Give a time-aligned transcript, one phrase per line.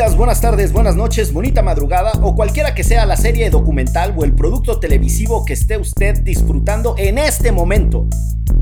[0.00, 4.24] días, buenas tardes, buenas noches, bonita madrugada o cualquiera que sea la serie documental o
[4.24, 8.06] el producto televisivo que esté usted disfrutando en este momento.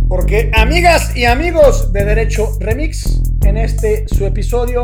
[0.09, 4.83] Porque amigas y amigos de Derecho Remix, en este su episodio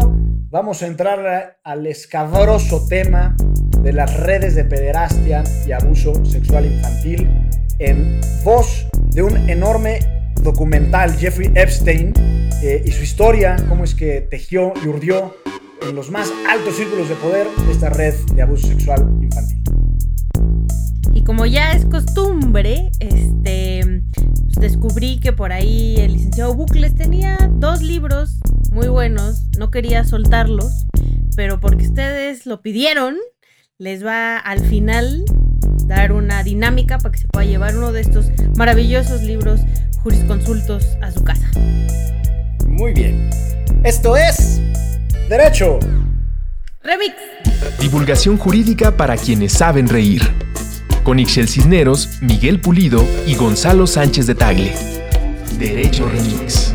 [0.51, 3.35] vamos a entrar al escabroso tema
[3.81, 7.29] de las redes de pederastia y abuso sexual infantil
[7.81, 9.99] en voz de un enorme
[10.41, 12.13] documental, Jeffrey Epstein,
[12.63, 15.35] eh, y su historia, cómo es que tejió y urdió
[15.83, 19.63] en los más altos círculos de poder esta red de abuso sexual infantil.
[21.13, 24.03] Y como ya es costumbre, este
[24.45, 28.41] pues descubrí que por ahí el licenciado Bucles tenía dos libros
[28.73, 30.87] muy buenos, no quería soltarlos,
[31.37, 33.17] pero porque ustedes lo pidieron,
[33.79, 35.25] les va al final
[35.87, 39.61] dar una dinámica para que se pueda llevar uno de estos maravillosos libros
[40.03, 41.51] jurisconsultos a su casa.
[42.67, 43.31] Muy bien.
[43.85, 44.61] Esto es
[45.29, 45.79] Derecho.
[46.83, 47.15] Remix.
[47.81, 50.23] Divulgación jurídica para quienes saben reír.
[51.03, 54.75] Con Ixel Cisneros, Miguel Pulido y Gonzalo Sánchez de Tagle.
[55.59, 56.75] Derecho Remix.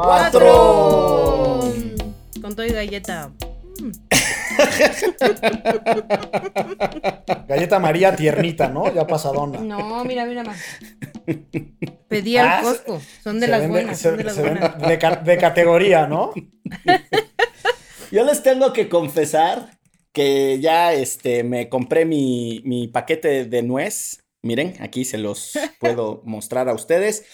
[0.00, 1.60] cuatro.
[2.40, 3.30] Con todo y galleta.
[7.48, 8.92] Galleta María tiernita, ¿no?
[8.94, 9.60] Ya pasadona.
[9.60, 10.58] No, mira, mira más.
[12.08, 13.00] Pedí al Ah, Costco.
[13.22, 13.98] Son de las vende- buenas.
[13.98, 14.78] se- Son de las buenas.
[14.80, 16.32] de, ca- de categoría, ¿no?
[18.10, 19.78] Yo les tengo que confesar
[20.12, 24.24] que ya este, me compré mi, mi paquete de nuez.
[24.42, 27.24] Miren, aquí se los puedo mostrar a ustedes.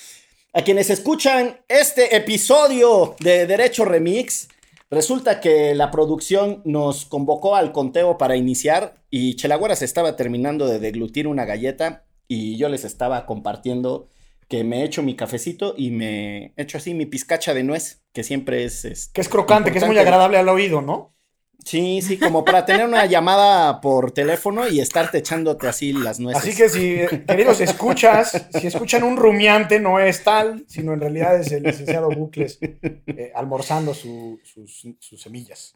[0.52, 4.48] A quienes escuchan este episodio de Derecho Remix,
[4.90, 10.66] resulta que la producción nos convocó al conteo para iniciar y Chelagüera se estaba terminando
[10.66, 14.08] de deglutir una galleta y yo les estaba compartiendo
[14.48, 18.64] que me echo mi cafecito y me echo así mi pizcacha de nuez, que siempre
[18.64, 18.84] es...
[18.84, 21.15] este, Que es crocante, que es muy agradable al oído, ¿no?
[21.64, 26.42] Sí, sí, como para tener una llamada por teléfono y estarte echándote así las nueces.
[26.42, 31.40] Así que si, queridos escuchas, si escuchan un rumiante, no es tal, sino en realidad
[31.40, 35.74] es el licenciado Bucles eh, almorzando su- sus, sus semillas.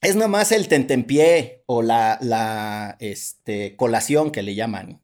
[0.00, 5.02] Es nomás el tentempié o la, la este, colación que le llaman.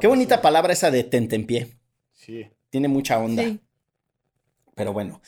[0.00, 1.76] Qué bonita palabra esa de tentempié.
[2.12, 2.46] Sí.
[2.70, 3.42] Tiene mucha onda.
[3.42, 3.58] Sí.
[4.76, 5.20] Pero bueno.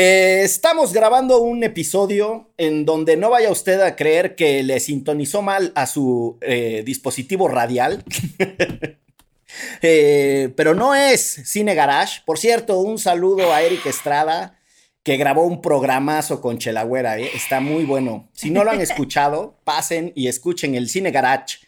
[0.00, 5.42] Eh, estamos grabando un episodio en donde no vaya usted a creer que le sintonizó
[5.42, 8.04] mal a su eh, dispositivo radial.
[9.80, 12.20] Eh, pero no es Cine Garage.
[12.26, 14.60] Por cierto, un saludo a Eric Estrada,
[15.02, 17.16] que grabó un programazo con Chelagüera.
[17.18, 18.28] Está muy bueno.
[18.34, 21.58] Si no lo han escuchado, pasen y escuchen el Cine Garage.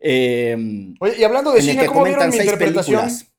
[0.00, 3.02] Oye, y hablando de cine, ¿cómo vieron comentan mi seis interpretación?
[3.02, 3.35] películas.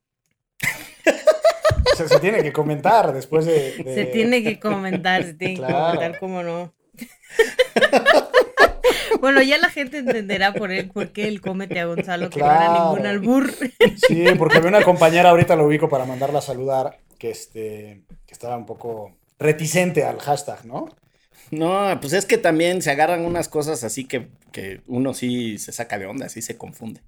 [1.98, 3.78] Se, se tiene que comentar después de...
[3.84, 5.96] de- Se tiene que comentar, se tiene que Claro.
[5.98, 6.74] comentar, cómo no.
[9.22, 12.46] bueno, ya la gente entenderá por él por qué él cómete a Gonzalo, que no
[12.46, 13.52] era ningún albur.
[14.08, 18.34] Sí, porque vi una compañera, ahorita lo ubico para mandarla a saludar, que, este, que
[18.34, 20.90] estaba un poco reticente al hashtag, ¿no?
[21.52, 25.72] No, pues es que también se agarran unas cosas así que, que uno sí se
[25.72, 27.02] saca de onda, así se confunde.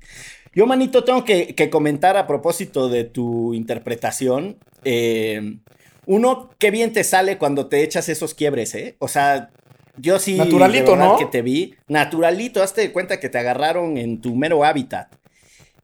[0.54, 4.58] Yo, manito, tengo que, que comentar a propósito de tu interpretación.
[4.84, 5.58] eh,
[6.06, 8.96] uno, qué bien te sale cuando te echas esos quiebres, ¿eh?
[8.98, 9.52] O sea,
[9.96, 10.38] yo sí.
[10.38, 11.18] Naturalito, ¿no?
[11.18, 11.76] Que te vi.
[11.88, 15.14] Naturalito, hazte de cuenta que te agarraron en tu mero hábitat.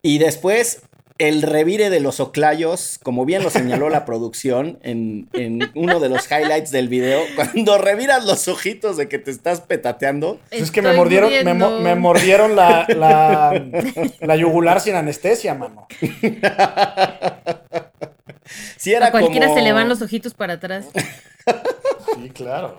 [0.01, 0.81] Y después,
[1.17, 6.09] el revire de los oclayos, como bien lo señaló la producción en, en uno de
[6.09, 10.39] los highlights del video, cuando reviras los ojitos de que te estás petateando.
[10.51, 11.31] Es que me mordieron,
[11.83, 13.63] me mordieron la, la,
[14.19, 15.87] la yugular sin anestesia, mano.
[18.77, 20.85] Sí, era A cualquiera como- se le van los ojitos para atrás.
[22.21, 22.75] Sí, claro.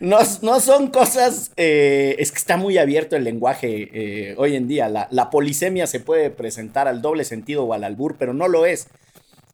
[0.00, 1.52] No, no son cosas.
[1.56, 4.88] eh, es que está muy abierto el lenguaje eh, hoy en día.
[4.88, 8.66] La, la polisemia se puede presentar al doble sentido o al albur, pero no lo
[8.66, 8.88] es.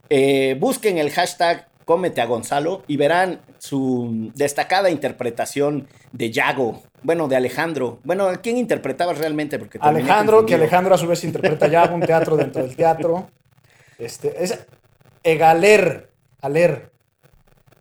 [0.08, 6.82] Eh, busquen el hashtag cómete a Gonzalo y verán su destacada interpretación de Yago.
[7.02, 8.00] Bueno, de Alejandro.
[8.04, 9.58] Bueno, ¿a quién interpretabas realmente?
[9.58, 10.54] Porque Alejandro, que.
[10.54, 13.28] Alejandro a su vez interpreta ya un teatro dentro del teatro.
[13.98, 14.58] Este, es
[15.24, 16.10] Egaler,
[16.40, 16.90] Aler,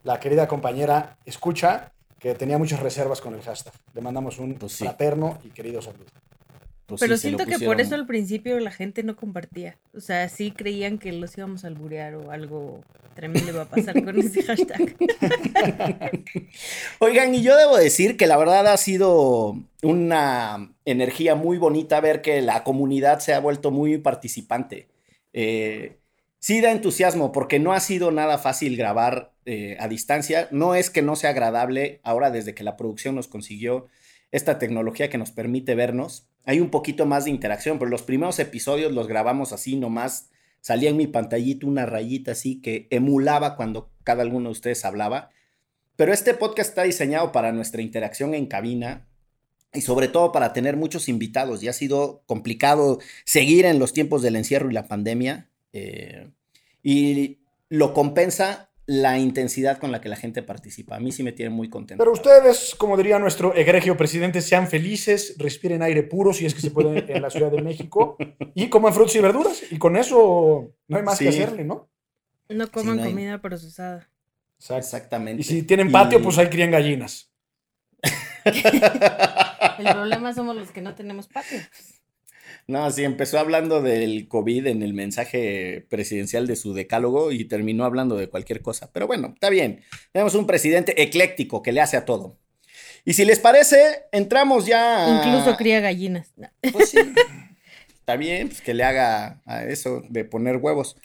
[0.03, 3.73] la querida compañera, escucha que tenía muchas reservas con el hashtag.
[3.93, 4.83] Le mandamos un Pues sí.
[4.83, 6.05] fraterno y querido saludo.
[6.85, 9.77] pues Pero sí, siento que por eso al principio la gente no compartía.
[9.95, 12.81] O sea, sí creían que los íbamos a alburear o algo
[13.15, 14.95] tremendo iba a pasar con ese hashtag.
[16.99, 22.21] Oigan, y yo debo decir que la verdad ha sido una energía muy bonita ver
[22.21, 24.87] que la comunidad se ha vuelto muy participante.
[25.33, 25.97] Eh,
[26.41, 30.49] sí da entusiasmo porque no ha sido nada fácil grabar eh, a distancia.
[30.51, 33.87] No es que no sea agradable ahora desde que la producción nos consiguió
[34.31, 36.27] esta tecnología que nos permite vernos.
[36.43, 40.29] Hay un poquito más de interacción, pero los primeros episodios los grabamos así nomás.
[40.61, 45.29] Salía en mi pantallita una rayita así que emulaba cuando cada uno de ustedes hablaba.
[45.95, 49.07] Pero este podcast está diseñado para nuestra interacción en cabina
[49.73, 51.61] y sobre todo para tener muchos invitados.
[51.61, 55.50] Ya ha sido complicado seguir en los tiempos del encierro y la pandemia.
[55.73, 56.31] Eh,
[56.83, 57.39] y
[57.69, 60.95] lo compensa la intensidad con la que la gente participa.
[60.97, 62.01] A mí sí me tiene muy contento.
[62.03, 66.59] Pero ustedes, como diría nuestro egregio presidente, sean felices, respiren aire puro si es que
[66.61, 68.17] se puede en la Ciudad de México
[68.53, 69.61] y coman frutas y verduras.
[69.71, 71.41] Y con eso no hay más que Sí.
[71.41, 71.89] hacerle, ¿no?
[72.49, 74.09] No coman no hay- comida procesada.
[74.59, 74.77] Exacto.
[74.85, 75.41] Exactamente.
[75.41, 77.31] Y si tienen patio, Y- pues ahí crían gallinas.
[79.79, 81.59] El problema somos los que no tenemos patio.
[82.67, 87.83] No, sí, empezó hablando del COVID en el mensaje presidencial de su decálogo y terminó
[87.85, 88.89] hablando de cualquier cosa.
[88.93, 89.81] Pero bueno, está bien.
[90.13, 92.37] Tenemos un presidente ecléctico que le hace a todo.
[93.03, 95.05] Y si les parece, entramos ya.
[95.05, 96.31] a- Incluso cría gallinas.
[96.37, 96.47] No.
[96.71, 96.97] Pues sí.
[97.95, 100.95] Está bien, pues que le haga a eso de poner huevos.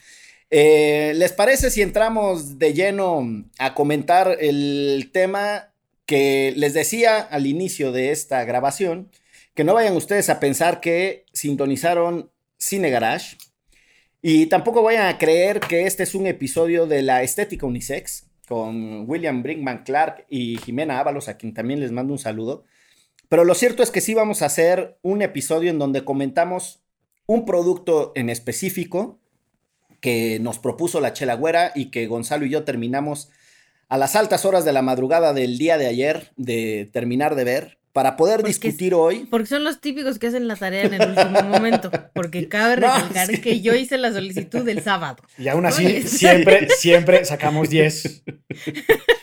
[0.50, 5.72] Eh, ¿Les parece si entramos de lleno a comentar el tema
[6.04, 9.10] que les decía al inicio de esta grabación?
[9.56, 13.38] Que no vayan ustedes a pensar que sintonizaron Cine Garage.
[14.20, 19.08] Y tampoco vayan a creer que este es un episodio de la estética unisex con
[19.08, 22.64] William Brinkman Clark y Jimena Ábalos, a quien también les mando un saludo.
[23.30, 26.82] Pero lo cierto es que sí vamos a hacer un episodio en donde comentamos
[27.24, 29.20] un producto en específico
[30.02, 33.30] que nos propuso la Chela Güera y que Gonzalo y yo terminamos
[33.88, 37.78] a las altas horas de la madrugada del día de ayer de terminar de ver
[37.96, 39.24] para poder Porque es- discutir hoy.
[39.30, 41.90] Porque son los típicos que hacen la tarea en el último momento.
[42.14, 43.40] Porque cabe No, recalcar sí.
[43.40, 45.16] que yo hice la solicitud el sábado.
[45.38, 48.22] Y aún así, siempre, siempre sacamos 10.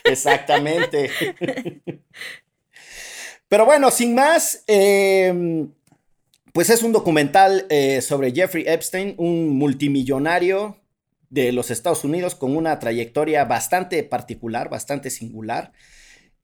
[0.06, 1.12] Exactamente.
[3.48, 5.68] Pero bueno, sin más, eh,
[6.52, 10.80] pues es un documental eh, sobre Jeffrey Epstein, un multimillonario
[11.30, 15.74] de los Estados Unidos con una trayectoria bastante particular, bastante singular.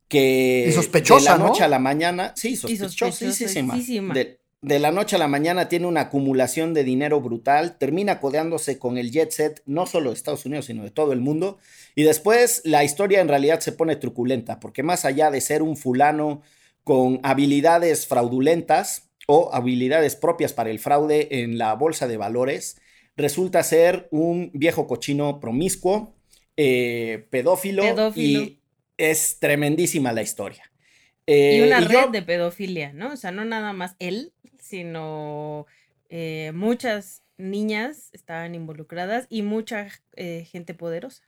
[0.09, 1.49] Que Y sospechosa, de la ¿no?
[1.51, 3.73] noche a la mañana, sí, sospechosísima.
[3.75, 4.13] sospechosísima.
[4.13, 8.77] De, de la noche a la mañana tiene una acumulación de dinero brutal, termina codeándose
[8.79, 11.59] con el jet set, no solo de Estados Unidos, sino de todo el mundo.
[11.95, 15.77] Y después la historia en realidad se pone truculenta, porque más allá de ser un
[15.77, 16.41] fulano
[16.83, 22.77] con habilidades fraudulentas o habilidades propias para el fraude en la bolsa de valores,
[23.15, 26.15] resulta ser un viejo cochino promiscuo,
[26.57, 28.41] eh, pedófilo, Pedófilo.
[28.41, 28.58] y
[28.99, 30.71] es tremendísima la historia.
[31.25, 33.13] Eh, y una y red yo- de pedofilia, ¿no?
[33.13, 35.65] O sea, no nada más él, sino
[36.09, 41.23] eh, muchas niñas estaban involucradas y mucha eh, gente poderosa.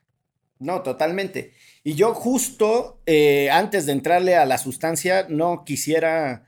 [0.58, 1.54] No, totalmente.
[1.82, 6.46] Y yo justo eh, antes de entrarle a la sustancia, no quisiera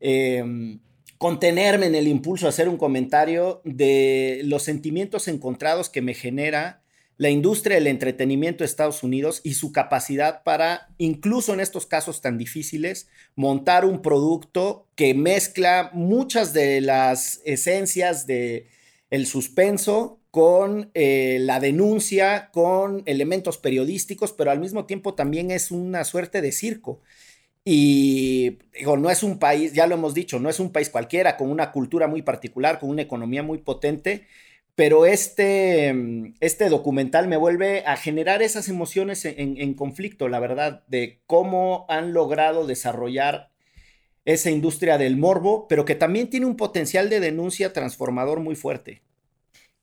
[0.00, 0.78] eh,
[1.18, 6.81] contenerme en el impulso a hacer un comentario de los sentimientos encontrados que me genera
[7.22, 12.20] la industria del entretenimiento de Estados Unidos y su capacidad para, incluso en estos casos
[12.20, 13.06] tan difíciles,
[13.36, 18.66] montar un producto que mezcla muchas de las esencias de
[19.10, 25.70] el suspenso con eh, la denuncia, con elementos periodísticos, pero al mismo tiempo también es
[25.70, 27.02] una suerte de circo.
[27.64, 31.36] Y digo, no es un país, ya lo hemos dicho, no es un país cualquiera,
[31.36, 34.26] con una cultura muy particular, con una economía muy potente,
[34.74, 40.40] pero este, mm, este documental me vuelve a generar esas emociones en, en- conflicto, la
[40.40, 43.50] verdad, de cómo han logrado desarrollar
[44.24, 49.02] esa industria del morbo, pero que también tiene un potencial de denuncia transformador muy fuerte.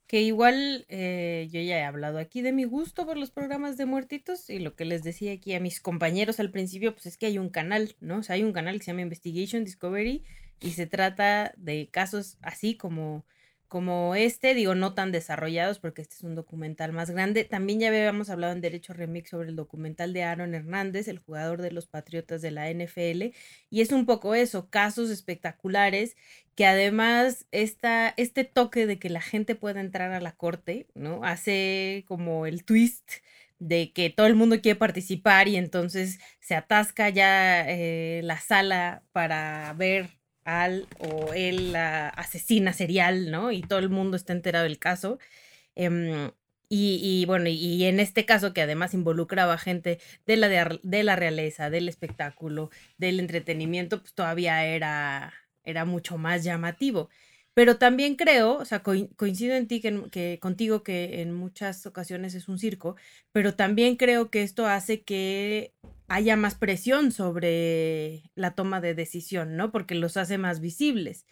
[0.08, 3.86] Que igual eh, yo ya he hablado aquí de mi gusto por los programas de
[3.86, 7.28] muertitos y lo que les decía aquí a mis compañeros al principio, pues es que
[7.28, 8.18] hay un canal, ¿no?
[8.20, 10.24] O sea, hay un canal que se llama Investigation Discovery
[10.60, 13.24] y se trata de casos así como,
[13.70, 17.46] como este, digo, no tan desarrollados porque este es un documental más grande.
[17.46, 21.62] También ya habíamos hablado en Derecho Remix sobre el documental de Aaron Hernández, el jugador
[21.62, 23.34] de los Patriotas de la NFL,
[23.70, 26.18] y es un poco eso, casos espectaculares
[26.56, 31.24] que además esta, este toque de que la gente pueda entrar a la corte, ¿no?
[31.24, 33.12] Hace como el twist
[33.60, 39.04] de que todo el mundo quiere participar y entonces se atasca ya eh, la sala
[39.12, 40.19] para ver
[41.00, 43.52] o la asesina serial, ¿no?
[43.52, 45.20] Y todo el mundo está enterado del caso.
[45.76, 46.32] Em,
[46.72, 50.50] y, bueno, y, en este caso que además involucraba gente de la,
[50.84, 57.10] de, la realeza, del espectáculo, del entretenimiento, pues todavía era, era mucho más llamativo.
[57.56, 62.48] Pero también creo, o sea, coincido en ti que, contigo que en muchas ocasiones es
[62.48, 62.96] un circo,
[63.32, 65.74] pero también creo que esto hace que
[66.10, 69.72] haya más presión sobre la toma de decisión, ¿no?
[69.72, 71.26] Porque los hace más visibles.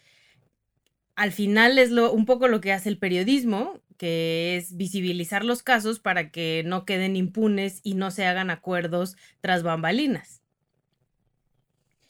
[1.14, 5.62] Al final es lo, un poco lo que hace el periodismo, que es visibilizar los
[5.62, 10.42] casos para que no queden impunes y no se hagan acuerdos tras bambalinas.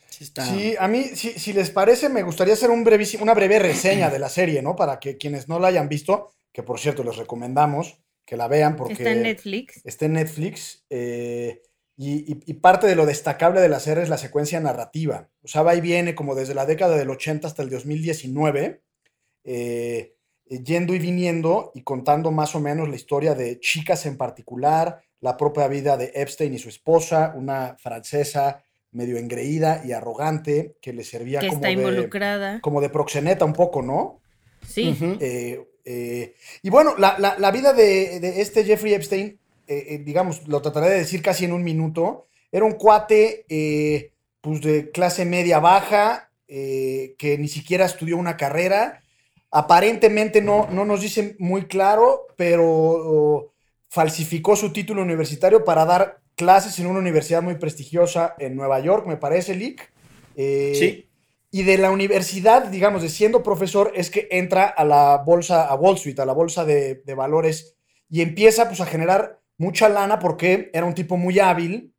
[0.08, 2.87] Sí, a mí, si, les parece, me gustaría hacer un
[3.20, 4.75] una breve reseña de la serie, ¿no?
[4.75, 8.76] Para que quienes no la hayan visto, que por cierto les recomendamos que la vean
[8.76, 8.94] porque...
[8.94, 9.80] Está en Netflix.
[9.84, 10.84] Está en Netflix.
[10.90, 11.62] Eh,
[12.00, 15.28] y, parte de lo destacable de la serie es la secuencia narrativa.
[15.42, 18.82] O sea, va y viene como desde la década del 80 hasta el 2019.
[19.44, 20.14] Eh,
[20.50, 25.02] eh, yendo y viniendo y contando más o menos la historia de chicas en particular,
[25.20, 28.62] la propia vida de Epstein y su esposa, una francesa
[28.92, 34.20] medio engreída y arrogante que le servía como, de, como de proxeneta un poco, ¿no?
[34.66, 34.96] Sí.
[35.20, 39.38] Eh, eh, y bueno, la, vida de, este Jeffrey Epstein,
[39.68, 43.44] digamos, lo trataré de decir casi en un minuto, era un cuate
[44.40, 49.02] pues de clase media baja, que ni siquiera estudió una carrera,
[49.50, 53.52] Aparentemente no, no nos dicen muy claro, pero
[53.88, 59.06] falsificó su título universitario para dar clases en una universidad muy prestigiosa en Nueva York,
[59.06, 59.90] me parece, Lick.
[60.37, 61.04] Eh, sí.
[61.50, 65.75] Y de la universidad, digamos, de siendo profesor, es que entra a la bolsa, a
[65.75, 67.75] Wall Street, a la bolsa de, de valores,
[68.10, 71.94] y empieza pues a generar mucha lana porque era un tipo muy hábil.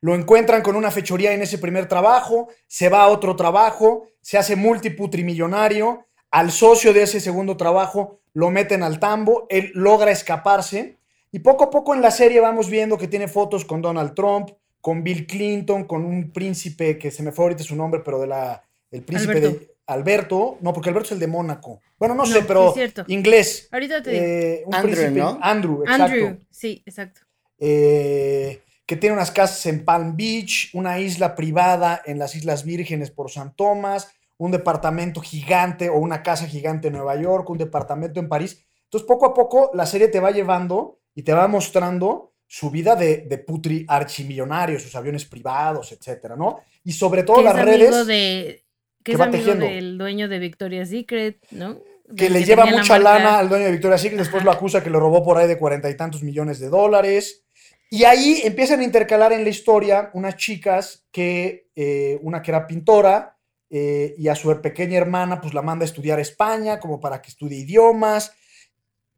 [0.00, 4.38] Lo encuentran con una fechoría en ese primer trabajo, se va a otro trabajo, se
[4.38, 10.96] hace multiputrimillonario al socio de ese segundo trabajo lo meten al tambo, él logra escaparse
[11.32, 14.50] y poco a poco en la serie vamos viendo que tiene fotos con Donald Trump,
[14.80, 18.26] con Bill Clinton, con un príncipe que se me fue ahorita su nombre, pero de
[18.26, 21.80] la el príncipe de Alberto, no, porque Alberto es el de Mónaco.
[21.98, 22.72] Bueno, no, sé, pero
[23.08, 23.68] inglés.
[23.72, 24.24] Ahorita te digo.
[24.24, 25.38] Eh, un Andrew, príncipe, ¿no?
[25.42, 26.04] Andrew, exacto.
[26.04, 27.20] Andrew, sí, exacto.
[27.58, 33.10] Eh, que tiene unas casas en Palm Beach, una isla privada en las Islas Vírgenes
[33.10, 38.20] por San Tomás, un departamento gigante o una casa gigante en Nueva York, un departamento
[38.20, 38.64] en París.
[38.84, 42.96] Entonces, poco a poco, la serie te va llevando y te va mostrando su vida
[42.96, 46.60] de, de putri archimillonario, sus aviones privados, etcétera, ¿no?
[46.82, 48.06] Y sobre todo las redes.
[48.06, 48.64] De,
[49.02, 51.78] que, es amigo del dueño de Victoria's Secret, ¿no?
[52.16, 54.98] Que le lleva mucha lana al dueño de Victoria's Secret, después lo acusa que lo
[54.98, 57.44] robó por ahí de cuarenta y tantos millones de dólares.
[57.88, 62.66] Y ahí empiezan a intercalar en la historia unas chicas que, eh, una que era
[62.66, 63.36] pintora,
[63.72, 67.30] eh, y a su pequeña hermana pues la manda a estudiar España como para que
[67.30, 68.32] estudie idiomas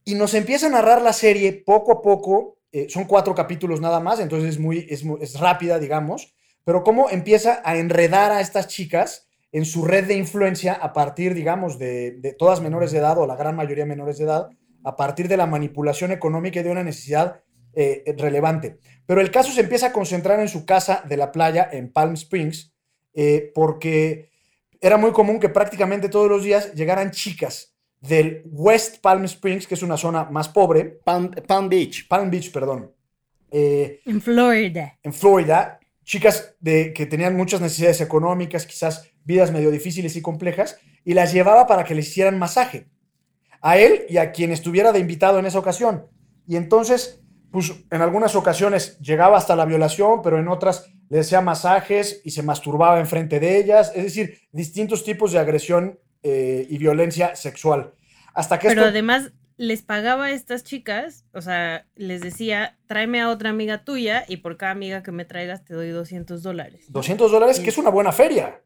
[0.05, 3.99] y nos empieza a narrar la serie poco a poco, eh, son cuatro capítulos nada
[4.01, 6.35] más, entonces es muy, es, rápida, digamos,
[6.65, 11.35] pero cómo empieza a enredar a estas chicas en su red de influencia a partir,
[11.35, 14.49] digamos, de, todas menores de edad o la gran mayoría menores de edad,
[14.85, 17.43] a partir de la manipulación económica y de una necesidad
[17.75, 18.79] eh, relevante.
[19.07, 22.15] Pero el caso se empieza a concentrar en su casa de la playa en Palm
[22.15, 22.73] Springs,
[23.55, 24.31] porque
[24.81, 29.75] era muy común que prácticamente todos los días llegaran chicas del West Palm Springs, que
[29.75, 30.99] es una zona más pobre.
[31.05, 31.31] Palm,
[31.69, 32.09] Beach.
[32.09, 32.93] Palm Beach, perdón.
[33.51, 34.99] Eh, en Florida.
[35.03, 40.79] En Florida, chicas de, que tenían muchas necesidades económicas, quizás vidas medio difíciles y complejas,
[41.05, 42.89] y las llevaba para que les hicieran masaje.
[43.61, 46.07] A él y a quien estuviera de invitado en esa ocasión.
[46.47, 51.41] Y entonces, pues en algunas ocasiones llegaba hasta la violación, pero en otras le hacía
[51.41, 56.79] masajes y se masturbaba enfrente de ellas, es decir, distintos tipos de agresión eh, y
[56.79, 57.93] violencia sexual.
[58.35, 63.29] Hasta que Pero además les pagaba a estas chicas, o sea, les decía, tráeme a
[63.29, 66.87] otra amiga tuya y por cada amiga que me traigas te doy 200 dólares.
[66.89, 68.63] 200 dólares, que es una buena feria.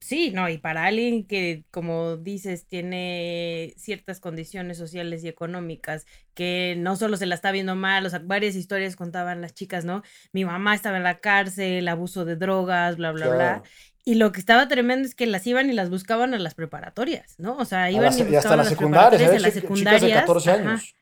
[0.00, 6.74] Sí, no, y para alguien que, como dices, tiene ciertas condiciones sociales y económicas, que
[6.78, 10.02] no solo se la está viendo mal, o sea, varias historias contaban las chicas, ¿no?
[10.32, 13.62] Mi mamá estaba en la cárcel, abuso de drogas, bla, bla, bla.
[14.02, 17.38] Y lo que estaba tremendo es que las iban y las buscaban a las preparatorias,
[17.38, 17.58] ¿no?
[17.58, 20.02] O sea, iban y buscaban las, secundarias, las secundarias.
[20.02, 20.94] de 14 años.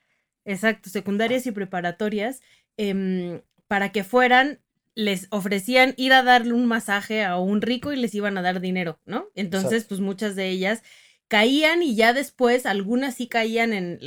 [0.45, 2.41] exacto, secundarias y preparatorias,
[2.77, 4.59] em, para que fueran
[4.99, 8.61] les ofrecían ir a darle un masaje a un rico y les iban a dar
[8.61, 9.29] dinero, ¿no?
[9.37, 10.83] Entonces, pues muchas de ellas
[11.29, 14.01] caían y ya después algunas sí caían en,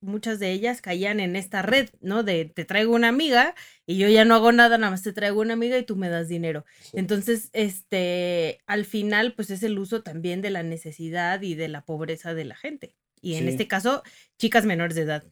[0.00, 2.24] muchas de ellas caían en esta red, ¿no?
[2.24, 3.54] De te traigo una amiga
[3.86, 6.08] y yo ya no hago nada, nada más te traigo una amiga y tú me
[6.08, 6.64] das dinero.
[6.92, 11.84] Entonces, este, al final, pues es el uso también de la necesidad y de la
[11.84, 12.96] pobreza de la gente.
[13.20, 14.02] Y en este caso,
[14.38, 15.24] chicas menores de edad.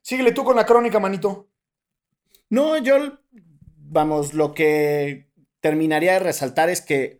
[0.00, 1.50] Síguele tú con la crónica, manito.
[2.48, 3.20] No, yo,
[3.90, 5.26] vamos, lo que
[5.60, 7.18] terminaría de resaltar es que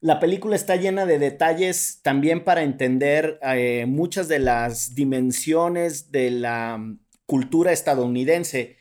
[0.00, 6.30] la película está llena de detalles también para entender eh, muchas de las dimensiones de
[6.30, 8.76] la mm, cultura estadounidense.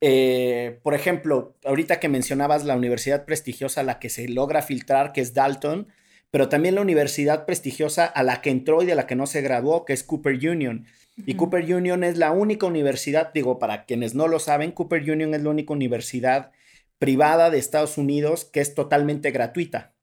[0.00, 5.12] Eh, por ejemplo, ahorita que mencionabas la universidad prestigiosa a la que se logra filtrar,
[5.12, 5.88] que es Dalton,
[6.30, 9.42] pero también la universidad prestigiosa a la que entró y de la que no se
[9.42, 10.86] graduó, que es Cooper Union.
[11.26, 15.34] Y Cooper Union es la única universidad, digo, para quienes no lo saben, Cooper Union
[15.34, 16.52] es la única universidad
[17.00, 19.96] privada de Estados Unidos que es totalmente gratuita.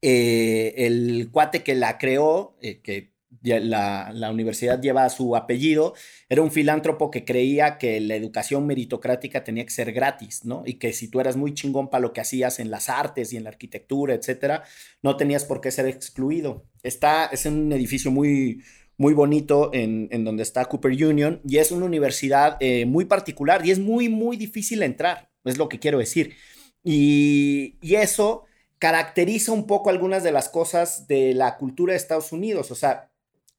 [0.00, 5.94] Eh, el cuate que la creó, eh, que la, universidad lleva su apellido,
[6.28, 10.62] era un filántropo que creía que la educación meritocrática tenía que ser gratis, ¿no?
[10.64, 13.36] Y que si tú eras muy chingón para lo que hacías en las artes y
[13.36, 14.62] en la arquitectura, etcétera,
[15.02, 16.66] no tenías por qué ser excluido.
[16.82, 18.62] Está, es un edificio muy,
[18.96, 23.64] muy bonito en, en donde está Cooper Union y es una universidad eh, muy particular
[23.64, 26.36] y es muy, muy difícil entrar, es lo que quiero decir.
[26.84, 28.44] Y, y eso
[28.78, 32.70] caracteriza un poco algunas de las cosas de la cultura de Estados Unidos.
[32.70, 33.10] O sea,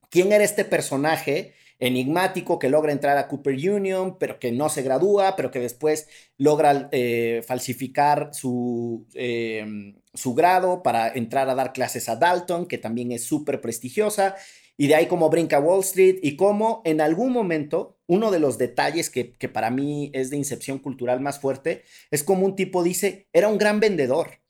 [0.10, 4.84] ¿quién era este personaje enigmático que logra entrar a Cooper Union, pero que no se
[4.84, 6.08] gradúa, pero que después
[6.38, 12.78] logra eh, falsificar su, eh, su grado para entrar a dar clases a Dalton, que
[12.78, 14.36] también es súper prestigiosa?
[14.78, 18.58] Y de ahí como brinca Wall Street y cómo en algún momento, uno de los
[18.58, 22.84] detalles que, que para mí es de incepción cultural más fuerte, es como un tipo
[22.84, 24.42] dice, era un gran vendedor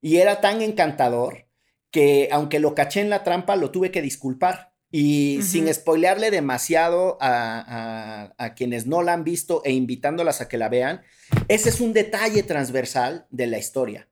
[0.00, 1.48] y era tan encantador
[1.90, 4.72] que aunque lo caché en la trampa, lo tuve que disculpar.
[4.90, 10.70] Y sin spoilearle demasiado a, quienes no la han visto e invitándolas a que la
[10.70, 11.02] vean,
[11.48, 14.08] ese es un detalle transversal de la historia.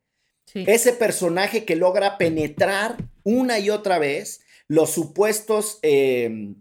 [0.54, 6.56] Ese personaje que logra penetrar una y otra vez los supuestos em,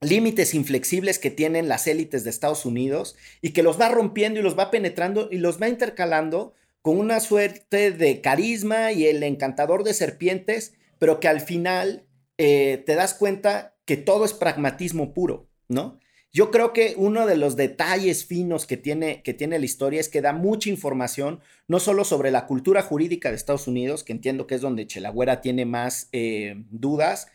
[0.00, 4.42] límites inflexibles que tienen las élites de Estados Unidos y que los va rompiendo y
[4.42, 9.82] los va penetrando y los va intercalando con una suerte de carisma y el encantador
[9.82, 12.06] de serpientes, pero que al final
[12.38, 15.98] eh, te das cuenta que todo es pragmatismo puro, ¿no?
[16.30, 20.08] Yo creo que uno de los detalles finos que tiene, que tiene la historia es
[20.08, 24.46] que da mucha información, no solo sobre la cultura jurídica de Estados Unidos, que entiendo
[24.46, 27.28] que es donde Chelagüera tiene más eh, dudas,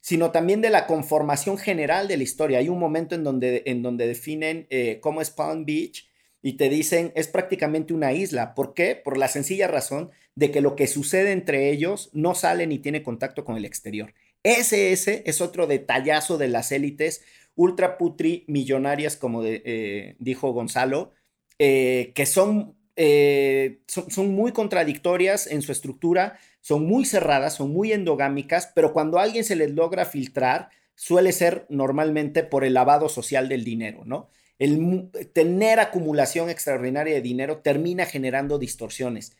[0.00, 2.58] sino también de la conformación general de la historia.
[2.58, 6.08] Hay un momento en donde, en donde definen eh, cómo es Palm Beach
[6.40, 8.54] y te dicen es prácticamente una isla.
[8.54, 8.96] ¿Por qué?
[8.96, 13.02] Por la sencilla razón de que lo que sucede entre ellos no sale ni tiene
[13.02, 14.14] contacto con el exterior.
[14.44, 17.22] Ese, es otro detallazo de las élites
[17.56, 21.12] ultra putri millonarias, como eh, dijo Gonzalo,
[21.58, 27.92] eh, que son, eh, son, muy contradictorias en su estructura, son muy cerradas, son muy
[27.92, 33.08] endogámicas, pero cuando a alguien se les logra filtrar, suele ser normalmente por el lavado
[33.08, 34.30] social del dinero, ¿no?
[34.58, 39.36] el tener acumulación extraordinaria de dinero termina generando distorsiones.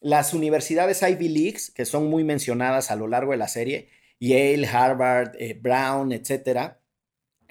[0.00, 3.88] Las universidades Ivy Leagues, que son muy mencionadas a lo largo de la serie,
[4.20, 6.80] Yale, Harvard, eh, Brown, etcétera,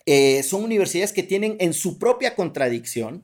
[0.06, 3.24] eh, son universidades que tienen en su propia contradicción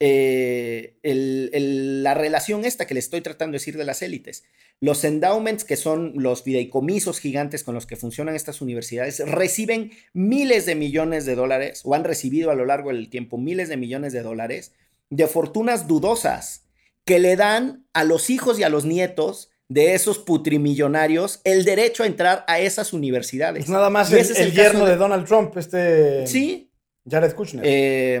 [0.00, 4.44] eh, la relación esta que le estoy tratando de decir de las élites.
[4.80, 10.66] Los endowments, que son los fideicomisos gigantes con los que funcionan estas universidades, reciben miles
[10.66, 14.12] de millones de dólares o han recibido a lo largo del tiempo miles de millones
[14.12, 14.72] de dólares
[15.10, 16.64] de fortunas dudosas
[17.04, 22.04] que le dan a los hijos y a los nietos de esos putrimillonarios el derecho
[22.04, 23.64] a entrar a esas universidades.
[23.64, 24.96] Pues nada más el, el, yerno de...
[24.96, 26.26] Donald Trump, este...
[26.26, 26.70] Sí.
[27.08, 27.64] Jared Kushner.
[27.66, 28.20] Eh,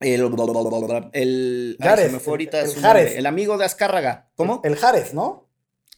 [0.00, 0.20] el,
[1.12, 1.76] el, el,
[3.16, 4.30] el, amigo de Azcárraga.
[4.36, 4.60] ¿Cómo?
[4.64, 5.48] El, Jared, ¿no?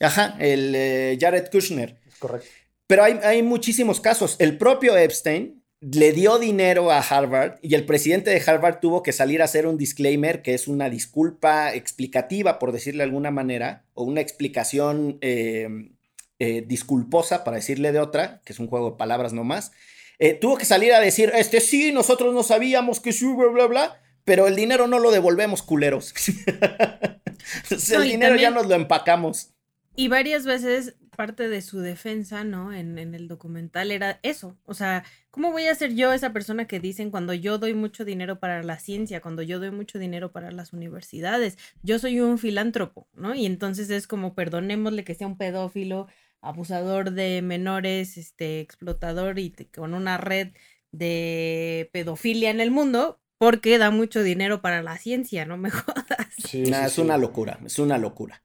[0.00, 2.00] Ajá, el eh, Jared Kushner.
[2.06, 2.48] Es correcto.
[2.86, 4.36] Pero hay, hay muchísimos casos.
[4.38, 9.12] El propio Epstein le dio dinero a Harvard y el presidente de Harvard tuvo que
[9.12, 13.84] salir a hacer un disclaimer que es una disculpa explicativa, por decirle de alguna manera,
[13.94, 15.90] o una explicación eh,
[16.38, 19.72] eh, disculposa, para decirle de otra, que es un juego de palabras nomás
[20.20, 23.66] eh, tuvo que salir a decir, este sí, nosotros no sabíamos que sí, bla, bla,
[23.66, 26.12] bla, pero el dinero no lo devolvemos, culeros.
[27.90, 29.54] el dinero ya nos lo empacamos.
[29.96, 32.72] Y varias veces parte de su defensa, ¿no?
[32.72, 34.58] En, en, el documental era eso.
[34.64, 38.04] O sea, ¿cómo voy a ser yo esa persona que dicen cuando yo doy mucho
[38.04, 41.58] dinero para la ciencia, cuando yo doy mucho dinero para las universidades?
[41.82, 43.34] Yo soy un filántropo, ¿no?
[43.34, 46.08] Y entonces es como, perdonémosle que sea un pedófilo,
[46.40, 50.48] abusador de menores, este explotador y con una red
[50.92, 56.28] de pedofilia en el mundo, porque da mucho dinero para la ciencia, no me jodas.
[56.38, 58.42] Sí, es una locura, es una locura.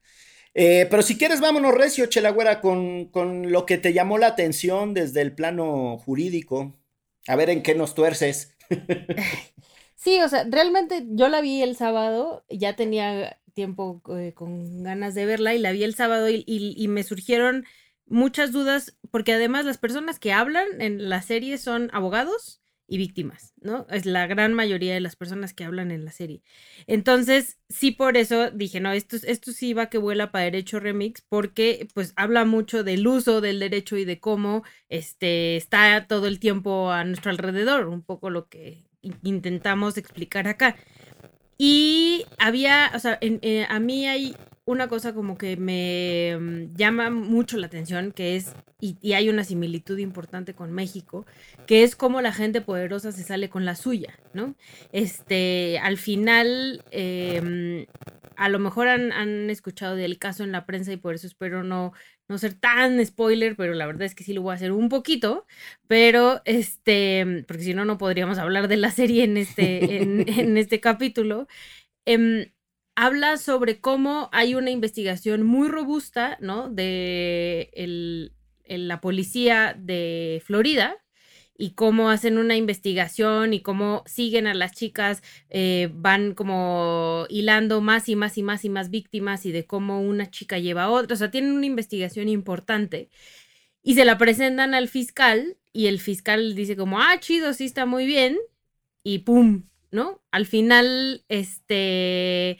[0.54, 4.94] Eh, pero si quieres, vámonos, Recio, Chelagüera, con, con lo que te llamó la atención
[4.94, 6.74] desde el plano jurídico.
[7.28, 8.56] A ver en qué nos tuerces.
[9.96, 15.14] Sí, o sea, realmente yo la vi el sábado, ya tenía tiempo eh, con ganas
[15.14, 17.64] de verla y la vi el sábado y, me surgieron
[18.06, 23.52] muchas dudas porque además las personas que hablan en la serie son abogados y víctimas,
[23.60, 23.86] ¿no?
[23.90, 26.42] Es la gran mayoría de las personas que hablan en la serie.
[26.86, 31.22] Entonces, sí por eso dije, no, esto, esto sí va que vuela para Derecho Remix
[31.28, 36.38] porque pues habla mucho del uso del derecho y de cómo este, está todo el
[36.38, 38.84] tiempo a nuestro alrededor, un poco lo que
[39.22, 40.76] intentamos explicar acá.
[41.58, 47.08] Y había, o sea, eh, a mí hay una cosa como que me mm, llama
[47.10, 51.24] mucho la atención, que es, y, hay una similitud importante con México,
[51.66, 54.56] que es cómo la gente poderosa se sale con la suya, ¿no?
[54.92, 57.86] Este, al final, em,
[58.36, 61.62] a lo mejor han, han, escuchado del caso en la prensa y por eso espero
[61.62, 61.92] no,
[62.28, 64.88] no ser tan spoiler, pero la verdad es que sí lo voy a hacer un
[64.88, 65.46] poquito,
[65.86, 70.80] pero este, porque si no, no podríamos hablar de la serie en este, en, este
[70.80, 71.46] capítulo.
[72.04, 72.46] Em,
[72.96, 76.68] habla sobre cómo hay una investigación muy robusta, ¿no?
[76.68, 78.30] De
[78.68, 80.96] la policía de Florida,
[81.58, 87.80] y cómo hacen una investigación y cómo siguen a las chicas, eh, van como hilando
[87.80, 90.90] más y más y más y más víctimas y de cómo una chica lleva a
[90.90, 91.14] otra.
[91.14, 93.10] O sea, tienen una investigación importante
[93.82, 97.86] y se la presentan al fiscal y el fiscal dice como, ah, chido, sí está
[97.86, 98.38] muy bien
[99.02, 100.22] y pum, ¿no?
[100.30, 102.58] Al final, este...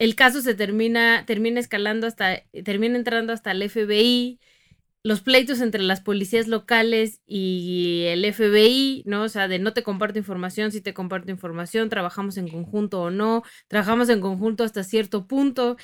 [0.00, 4.40] El caso se termina, termina escalando hasta, termina entrando hasta el FBI,
[5.02, 9.24] los pleitos entre las policías locales y el FBI, ¿no?
[9.24, 13.10] O sea, de no te comparto información, si te comparto información, trabajamos en conjunto o
[13.10, 15.76] no, trabajamos en conjunto hasta cierto punto.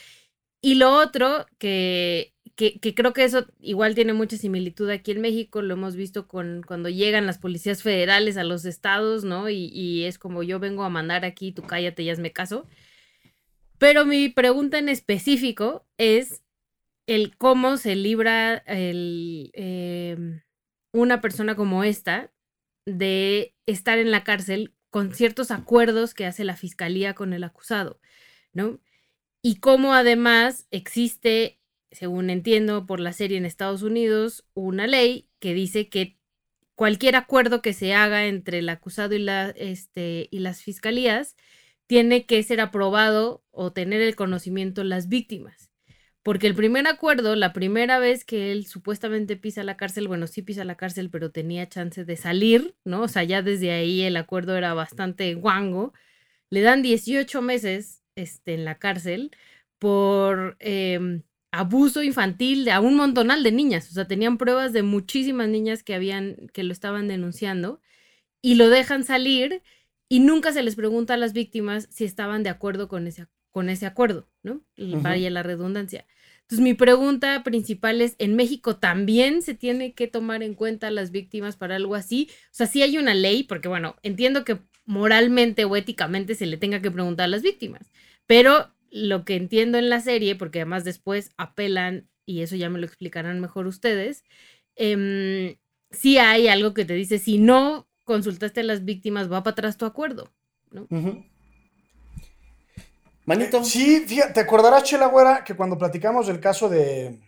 [0.63, 5.61] Y lo otro, que, que, creo que eso igual tiene mucha similitud aquí en México,
[5.61, 9.51] lo hemos visto con cuando llegan las policías federales a los estados, ¿no?
[9.51, 12.67] Y, y es como yo vengo a mandar aquí, tú cállate y hazme caso.
[13.79, 16.43] Pero mi pregunta en específico es,
[17.07, 20.43] el cómo se libra el, em,
[20.93, 22.33] una persona como esta
[22.85, 28.01] de estar en la cárcel con ciertos acuerdos que hace la fiscalía con el acusado,
[28.53, 28.81] ¿no?
[29.43, 31.61] Y cómo además existe,
[31.93, 36.19] según entiendo por la serie en Estados Unidos, una ley que dice que
[36.75, 41.37] cualquier acuerdo que se haga entre el acusado y, este, y las fiscalías
[41.87, 45.71] tiene que ser aprobado o tener el conocimiento las víctimas.
[46.23, 50.43] Porque el primer acuerdo, la primera vez que él supuestamente pisa la cárcel, bueno, sí
[50.43, 53.03] pisa la cárcel, pero tenía chance de salir, ¿no?
[53.03, 55.93] O sea, ya desde ahí el acuerdo era bastante guango.
[56.51, 59.31] Le dan 18 meses este, en la cárcel
[59.79, 61.23] por em,
[61.53, 63.89] abuso infantil de a un montonal de niñas.
[63.91, 67.81] O sea, tenían pruebas de muchísimas niñas que habían, que lo estaban denunciando
[68.43, 69.63] y lo dejan salir
[70.09, 73.69] y nunca se les pregunta a las víctimas si estaban de acuerdo con ese, con
[73.69, 74.63] ese acuerdo, ¿no?
[74.77, 76.07] Vaya la redundancia.
[76.43, 80.93] Entonces, mi pregunta principal es, ¿en México también se tiene que tomar en cuenta a
[80.93, 82.29] las víctimas para algo así?
[82.31, 86.57] O sea, sí hay una ley, porque bueno, entiendo que moralmente o éticamente se le
[86.57, 87.91] tenga que preguntar a las víctimas,
[88.27, 92.79] pero lo que entiendo en la serie, porque además después apelan, y eso ya me
[92.79, 94.23] lo explicarán mejor ustedes,
[94.77, 95.59] eh,
[95.91, 99.77] sí hay algo que te dice, si no consultaste a las víctimas, va para atrás
[99.77, 100.33] tu acuerdo,
[100.71, 100.87] ¿no?
[103.27, 103.65] Manito.
[103.65, 107.19] Sí, fíjate, te acordarás, Chela Güera, que cuando platicamos del caso de,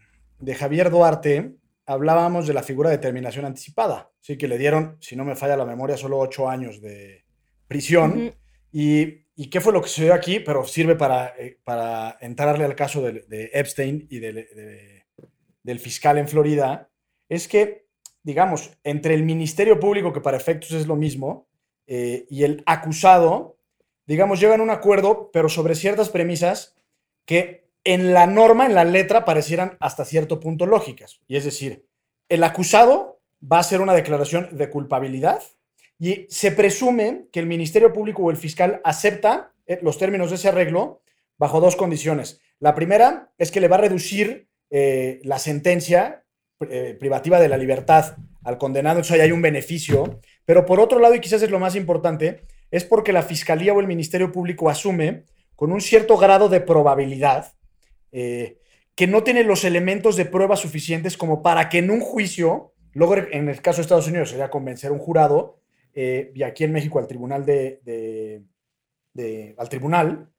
[0.57, 4.11] Javier Duarte, hablábamos de la figura de terminación anticipada.
[4.21, 7.25] Sí, que le dieron, si no me falla la memoria, solo ocho años de
[7.67, 8.33] prisión.
[8.73, 10.39] y, qué fue lo que sucedió aquí?
[10.39, 16.89] Pero sirve para, eh, para entrarle al caso de, Epstein y del fiscal en Florida.
[17.29, 17.88] Es que,
[18.23, 21.47] digamos, entre el Ministerio Público, que para efectos es lo mismo,
[21.87, 23.59] eh, y el acusado,
[24.07, 26.77] digamos, llegan a un acuerdo, pero sobre ciertas premisas
[27.25, 31.21] que en la norma, en la letra, parecieran hasta cierto punto lógicas.
[31.27, 31.87] Y es decir,
[32.29, 35.43] el acusado va a hacer una declaración de culpabilidad
[35.99, 40.37] y se presume que el Ministerio Público o el fiscal acepta eh, los términos de
[40.37, 41.03] ese arreglo
[41.39, 42.41] bajo dos condiciones.
[42.59, 46.25] La primera es que le va a reducir eh, la sentencia
[46.59, 50.21] privativa de la libertad al condenado, entonces ahí hay un beneficio.
[50.45, 53.81] Pero por otro lado, y quizás es lo más importante, es porque la Fiscalía o
[53.81, 57.53] el Ministerio Público asume con un cierto grado de probabilidad
[58.13, 58.59] eh,
[58.95, 63.29] que no tiene los elementos de prueba suficientes como para que en un juicio logre,
[63.33, 65.61] en el caso de Estados Unidos, sería convencer a un jurado,
[65.95, 68.43] eh, y aquí en México al tribunal de,
[69.57, 70.31] al tribunal,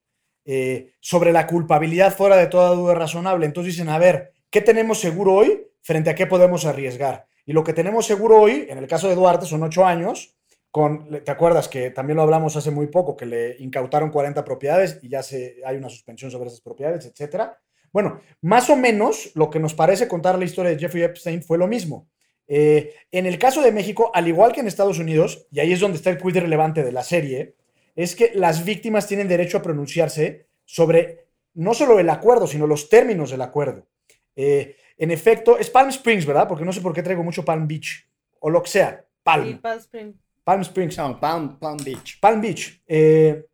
[0.45, 3.45] eh, sobre la culpabilidad fuera de toda duda razonable.
[3.45, 7.27] Entonces dicen, a ver, ¿qué tenemos seguro hoy frente a qué podemos arriesgar?
[7.45, 10.35] Y lo que tenemos seguro hoy, en el caso de Duarte, son ocho años,
[10.71, 14.99] con, ¿te acuerdas que también lo hablamos hace muy poco, que le incautaron 40 propiedades
[15.01, 17.57] y ya se, hay una suspensión sobre esas propiedades, etcétera?
[17.91, 21.57] Bueno, más o menos lo que nos parece contar la historia de Jeffrey Epstein fue
[21.57, 22.07] lo mismo.
[22.47, 25.79] Eh, en el caso de México, al igual que en Estados Unidos, y ahí es
[25.79, 27.55] donde está el quiz relevante de la serie,
[27.95, 32.89] es que las víctimas tienen derecho a pronunciarse sobre no solo el acuerdo, sino los
[32.89, 33.87] términos del acuerdo.
[34.35, 36.47] Eh, en efecto, es Palm Springs, ¿verdad?
[36.47, 38.05] Porque no sé por qué traigo mucho Palm Beach,
[38.41, 39.59] o lo que sea, Palm.
[39.61, 40.15] Palm Springs.
[40.43, 40.95] Palm Springs.
[40.95, 42.19] Palm, Palm Beach.
[42.19, 42.81] Palm Beach.
[42.85, 43.45] Eh,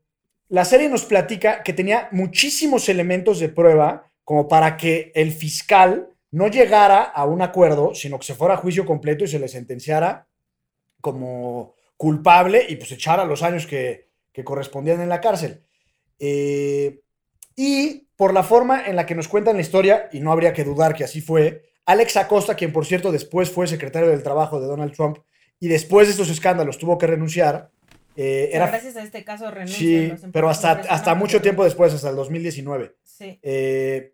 [0.49, 6.09] la serie nos platica que tenía muchísimos elementos de prueba como para que el fiscal
[6.31, 9.47] no llegara a un acuerdo, sino que se fuera a juicio completo y se le
[9.47, 10.27] sentenciara
[10.99, 14.09] como culpable y pues echara los años que,
[14.43, 15.63] correspondían en la cárcel.
[16.19, 17.01] Eh,
[17.55, 20.63] y por la forma en la que nos cuentan la historia, y no habría que
[20.63, 24.67] dudar que así fue, Alex Acosta, quien por cierto después fue secretario del Trabajo de
[24.67, 25.19] Donald Trump
[25.59, 27.69] y después de estos escándalos tuvo que renunciar.
[28.15, 30.17] Eh, era, gracias a este caso renuncia.
[30.17, 32.95] Sí, pero hasta, hasta mucho tiempo después, hasta el 2019.
[33.03, 33.39] Sí.
[33.43, 34.13] Eh,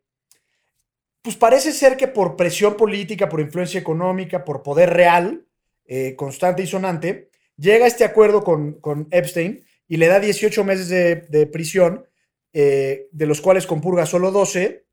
[1.22, 5.46] pues parece ser que por presión política, por influencia económica, por poder real,
[5.86, 10.90] eh, constante y sonante, llega a este acuerdo con, Epstein y le da 18 meses
[10.90, 12.08] de, prisión,
[12.54, 14.86] eh, de los cuales compurga solo 12,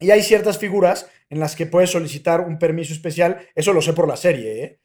[0.00, 3.92] y hay ciertas figuras en las que puedes solicitar un permiso especial, eso lo sé
[3.92, 4.80] por la serie, ¿eh?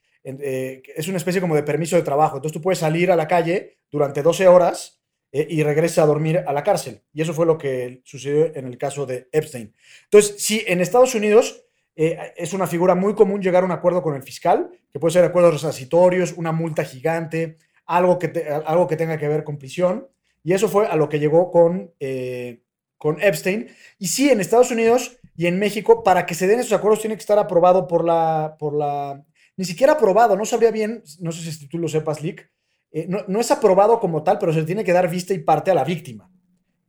[0.96, 3.78] es una especie como de permiso de trabajo, entonces tú puedes salir a la calle
[3.92, 5.04] durante 12 horas
[5.36, 7.02] eh, y regresa a dormir a la cárcel.
[7.12, 9.74] Y eso fue lo que sucedió en el caso de Epstein.
[10.04, 14.04] Entonces, sí, en Estados Unidos eh, es una figura muy común llegar a un acuerdo
[14.04, 17.58] con el fiscal, que puede ser acuerdos resarcitorios, una multa gigante,
[17.88, 18.32] algo que,
[18.66, 20.08] algo que tenga que ver con prisión.
[20.44, 22.64] Y eso fue a lo que llegó con, eh,
[22.98, 23.70] con Epstein.
[23.98, 27.16] Y sí, en Estados Unidos y en México, para que se den esos acuerdos, tiene
[27.16, 29.24] que estar aprobado por la, por la...
[29.56, 32.50] Ni siquiera aprobado, no sabría bien, no sé si tú lo sepas, Lick,
[32.92, 35.76] eh, no, es aprobado como tal, pero se tiene que dar vista y parte a
[35.76, 36.30] la víctima.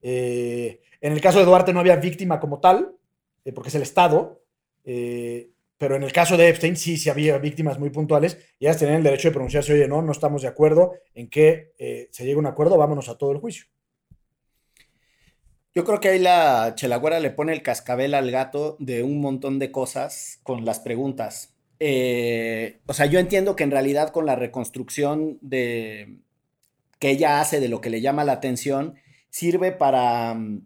[0.03, 2.97] Eh, en el caso de Duarte no había víctima como tal,
[3.55, 4.43] porque es el Estado,
[5.79, 8.99] pero en el caso de Epstein sí, sí había víctimas muy puntuales y ellas tenían
[8.99, 11.73] el derecho de pronunciarse, oye, no, no estamos de acuerdo en que
[12.11, 13.67] se llegue a un acuerdo, vámonos a todo el juicio.
[15.75, 19.59] Yo creo que ahí la Chelagüera le pone el cascabel al gato de un montón
[19.59, 21.57] de cosas con las preguntas.
[21.81, 26.21] Eh, o sea, yo entiendo que en realidad con la reconstrucción de
[27.01, 28.95] que ella hace de lo que le llama la atención,
[29.31, 30.65] sirve para mm,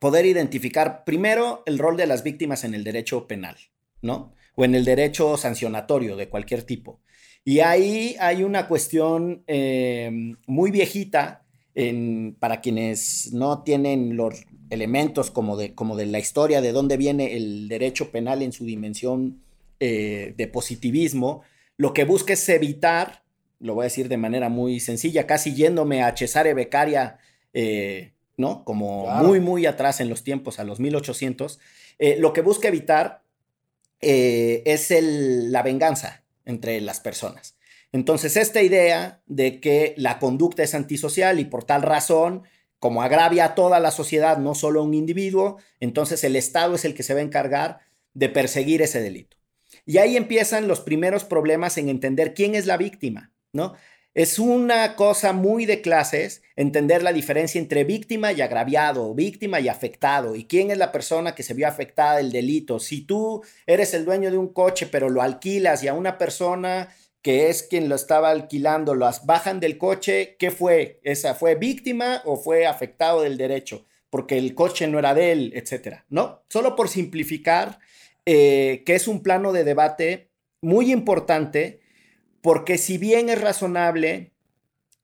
[0.00, 3.56] poder identificar primero el rol de las víctimas en el derecho penal,
[4.04, 4.32] ¿no?
[4.54, 7.00] O en el derecho sancionatorio de cualquier tipo.
[7.44, 11.40] Y ahí hay una cuestión eh, muy viejita
[12.38, 17.36] para quienes no tienen los elementos como de, como de la historia de dónde viene
[17.36, 19.42] el derecho penal en su dimensión
[19.80, 21.42] eh, de positivismo,
[21.76, 23.24] lo que busca es evitar,
[23.58, 27.18] lo voy a decir de manera muy sencilla, casi yéndome a Cesare Beccaria,
[27.52, 28.64] eh, ¿no?
[28.64, 31.58] Como muy, muy atrás en los tiempos, a los 1800,
[31.98, 33.23] eh, lo que busca evitar
[34.04, 37.56] es la venganza entre las personas.
[37.92, 42.42] Entonces, esta idea de que la conducta es antisocial y por tal razón,
[42.80, 46.84] como agravia a toda la sociedad, no solo a un individuo, entonces el Estado es
[46.84, 47.78] el que se va a encargar
[48.12, 49.36] de perseguir ese delito.
[49.86, 53.74] Y ahí empiezan los primeros problemas en entender quién es la víctima, ¿no?
[54.14, 59.66] Es una cosa muy de clases entender la diferencia entre víctima y agraviado, víctima y
[59.66, 62.78] afectado, y quién es la persona que se vio afectada del delito.
[62.78, 66.94] Si tú eres el dueño de un coche, pero lo alquilas y a una persona
[67.22, 71.00] que es quien lo estaba alquilando, las bajan del coche, ¿qué fue?
[71.02, 73.84] ¿Esa fue víctima o fue afectado del derecho?
[74.10, 76.44] Porque el coche no era de él, etcétera, ¿no?
[76.48, 77.80] Solo por simplificar,
[78.26, 81.80] eh, que es un plano de debate muy importante,
[82.44, 84.34] porque si bien es razonable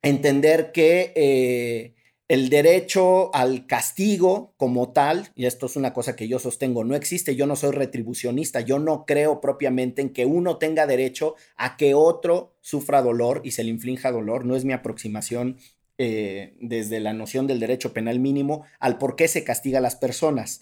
[0.03, 1.95] entender que eh,
[2.29, 6.95] el derecho al castigo como tal, y esto es una cosa que yo sostengo, no
[6.95, 11.79] existe, yo no soy retribucionista, yo no creo propiamente en que uno tenga derecho a
[11.79, 15.57] que otro sufra dolor y se le inflinja dolor, no es mi aproximación
[15.97, 19.97] eh, desde la noción del derecho penal mínimo al por qué se castiga a las
[19.97, 20.61] personas.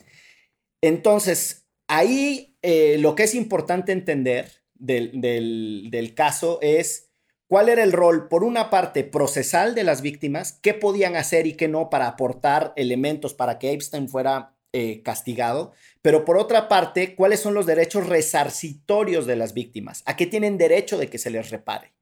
[0.80, 7.10] Entonces, ahí eh, lo que es importante entender del, caso es
[7.46, 11.54] cuál era el rol, por una parte, procesal de las víctimas, qué podían hacer y
[11.54, 17.14] qué no para aportar elementos para que Epstein fuera eh, castigado, pero por otra parte,
[17.14, 20.02] ¿cuáles son los derechos resarcitorios de las víctimas?
[20.06, 21.92] ¿A qué tienen derecho de que se les repare?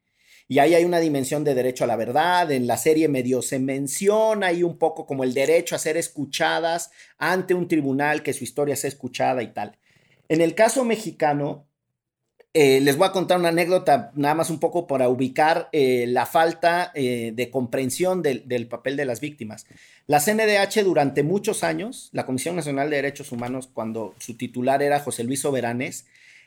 [0.49, 2.51] Y ahí hay una dimensión de derecho a la verdad.
[2.53, 6.91] En la serie medio se menciona ahí un poco como el derecho a ser escuchadas
[7.19, 9.79] ante un tribunal, que su historia sea escuchada y tal.
[10.29, 11.67] En el caso mexicano,
[12.59, 16.25] eh, les voy a contar una anécdota, nada más un poco para ubicar eh, la
[16.25, 19.67] falta eh, de comprensión del, del, papel de las víctimas.
[20.07, 25.01] La CNDH durante muchos años, la Comisión Nacional de Derechos Humanos, cuando su titular era
[25.01, 26.07] José Luis Soberanes,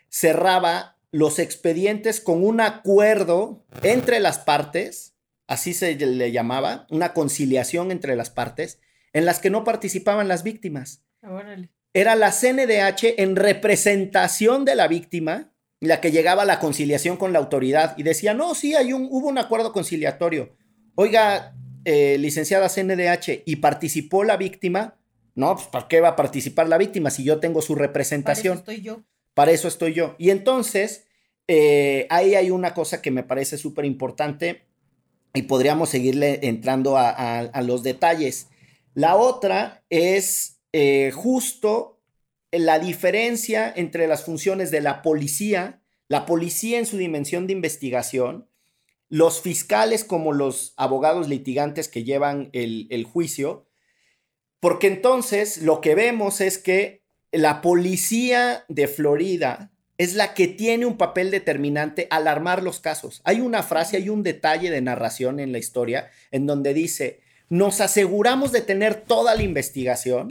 [0.10, 5.14] cerraba los expedientes con un acuerdo entre las partes,
[5.46, 8.80] así se le llamaba, una conciliación entre las partes,
[9.14, 11.04] en las que no participaban las víctimas.
[11.22, 11.70] Órale.
[11.94, 17.34] Era la CNDH en representación de la víctima la que llegaba a la conciliación con
[17.34, 20.56] la autoridad y decía, no, sí, hay un, hubo un acuerdo conciliatorio.
[20.96, 25.00] Oiga, eh, licenciada CNDH, ¿y participó la víctima?
[25.36, 28.60] No, pues ¿para qué va a participar la víctima si yo tengo su representación?
[28.60, 29.04] Para eso estoy yo.
[29.34, 30.16] Para eso estoy yo.
[30.18, 31.06] Y entonces,
[31.48, 34.66] eh, ahí hay una cosa que me parece súper importante
[35.34, 38.50] y podríamos seguirle entrando a, a, a, los detalles.
[38.94, 41.99] La otra es eh, justo
[42.52, 48.48] la diferencia entre las funciones de la policía, la policía en su dimensión de investigación,
[49.10, 53.68] los fiscales como los abogados litigantes que llevan el, juicio,
[54.60, 60.86] porque entonces lo que vemos es que la policía de Florida es la que tiene
[60.86, 63.22] un papel determinante al armar los casos.
[63.26, 67.82] Hay una frase, hay un detalle de narración en la historia en donde dice, nos
[67.82, 70.30] aseguramos de tener toda la investigación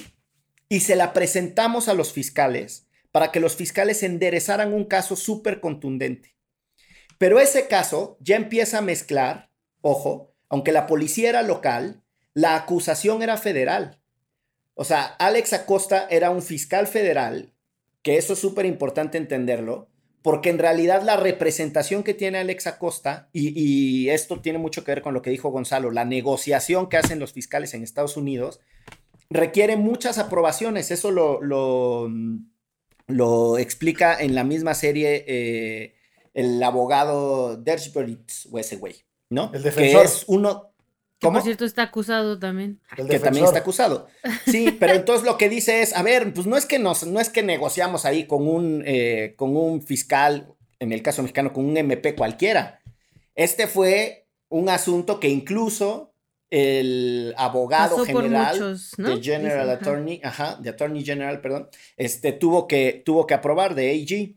[0.69, 5.61] y se la presentamos a los fiscales para que los fiscales enderezaran un caso súper
[5.61, 6.37] contundente.
[7.17, 9.51] Pero ese caso ya empieza a mezclar,
[9.81, 12.03] ojo, aunque la policía era local,
[12.35, 14.01] la acusación era federal.
[14.75, 17.53] O sea, Alex Acosta era un fiscal federal,
[18.03, 19.89] que eso es súper importante entenderlo,
[20.23, 24.93] porque en realidad la representación que tiene Alex Acosta, y, y, esto tiene mucho que
[24.93, 28.61] ver con lo que dijo Gonzalo, la negociación que hacen los fiscales en Estados Unidos,
[29.31, 30.91] requiere muchas aprobaciones.
[30.91, 32.11] Eso lo, lo,
[33.07, 35.95] lo explica en la misma serie eh,
[36.35, 38.97] el abogado Dershowitz o ese güey,
[39.31, 39.51] ¿no?
[39.53, 40.03] El defensor.
[40.03, 40.69] Que es uno,
[41.19, 42.81] que por cierto está acusado también.
[42.97, 44.07] El que también está acusado.
[44.47, 47.19] Sí, pero entonces lo que dice es, a ver, pues no es que nos, no
[47.19, 51.65] es que negociamos ahí con un, eh, con un fiscal, en el caso mexicano, con
[51.65, 52.81] un MP cualquiera.
[53.35, 56.08] Este fue un asunto que incluso
[56.51, 59.17] el abogado Pasó general muchos, ¿no?
[59.17, 59.73] de General Dicen, ajá.
[59.73, 64.35] Attorney, ajá, de Attorney General, perdón, este tuvo que, tuvo que aprobar de AG.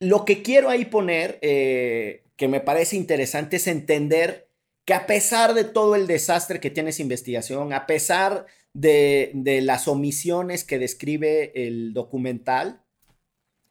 [0.00, 4.48] Lo que quiero ahí poner, eh, que me parece interesante, es entender
[4.84, 9.60] que a pesar de todo el desastre que tiene esa investigación, a pesar de, de
[9.60, 12.82] las omisiones que describe el documental,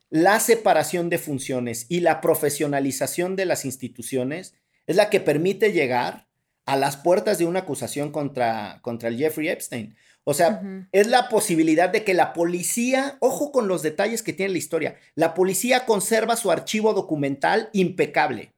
[0.10, 4.56] la separación de funciones y la profesionalización de las instituciones
[4.88, 6.28] es la que permite llegar
[6.66, 9.96] a las puertas de una acusación contra, contra el Jeffrey Epstein.
[10.26, 10.62] O sea,
[10.94, 14.96] es la posibilidad de que la policía, ojo con los detalles que tiene la historia,
[15.16, 18.54] la policía conserva su archivo documental impecable.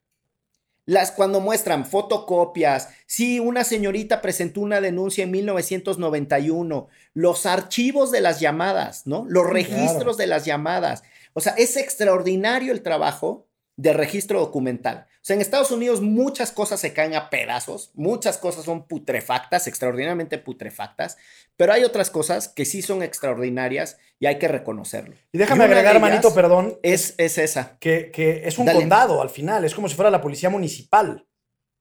[0.88, 8.20] Las cuando muestran fotocopias, sí, una señorita presentó una denuncia en 1991, los archivos de
[8.20, 9.24] las llamadas, ¿no?
[9.28, 10.16] Los registros Claro.
[10.16, 11.02] de las llamadas.
[11.32, 15.06] O sea, es extraordinario el trabajo de registro documental.
[15.26, 19.66] O sea, en Estados Unidos muchas cosas se caen a pedazos, muchas cosas son putrefactas,
[19.66, 21.16] extraordinariamente putrefactas,
[21.56, 25.16] pero hay otras cosas que sí son extraordinarias y hay que reconocerlo.
[25.32, 27.76] Y déjame agregar, manito, perdón, Es, es esa.
[27.80, 28.78] que, que es un Dale.
[28.78, 31.26] condado al final, es como si fuera la policía municipal.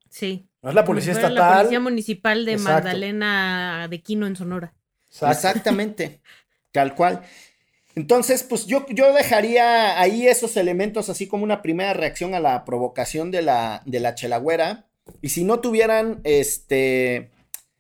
[0.09, 0.49] Sí.
[0.63, 1.35] No es la policía estatal.
[1.35, 2.71] La policía municipal de Exacto.
[2.73, 4.73] Magdalena de Quino en Sonora.
[5.07, 5.35] Exacto.
[5.35, 6.19] Exactamente,
[6.71, 7.21] tal cual.
[7.95, 12.65] Entonces, pues yo, yo dejaría ahí esos elementos así como una primera reacción a la
[12.65, 14.85] provocación de la, de la chelagüera.
[15.21, 17.29] Y si no tuvieran este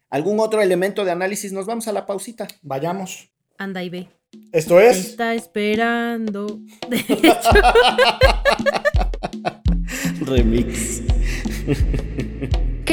[0.09, 2.47] algún otro elemento de análisis, nos vamos a la pausita.
[2.61, 3.29] Vayamos.
[3.57, 4.07] Anda y ve.
[4.51, 4.97] Esto Te es.
[4.97, 6.59] Está esperando.
[10.21, 11.01] Remix.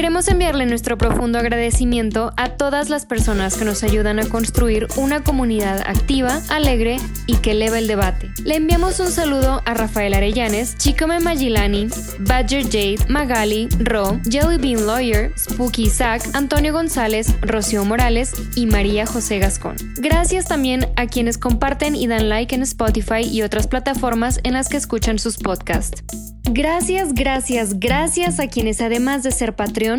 [0.02, 5.22] Queremos enviarle nuestro profundo agradecimiento a todas las personas que nos ayudan a construir una
[5.22, 6.96] comunidad activa, alegre
[7.28, 8.28] y que eleva el debate.
[8.42, 11.86] Le enviamos un saludo a Rafael Arellanes, Chicome Magilani,
[12.18, 19.06] Badger Jade, Magali, Ro, Jelly Bean Lawyer, Spooky Isaac, Antonio González, Rocío Morales y María
[19.06, 19.76] José Gascón.
[19.98, 24.68] Gracias también a quienes comparten y dan like en Spotify y otras plataformas en las
[24.68, 26.02] que escuchan sus podcasts.
[26.44, 29.91] Gracias, gracias, gracias a quienes además de ser Patreon,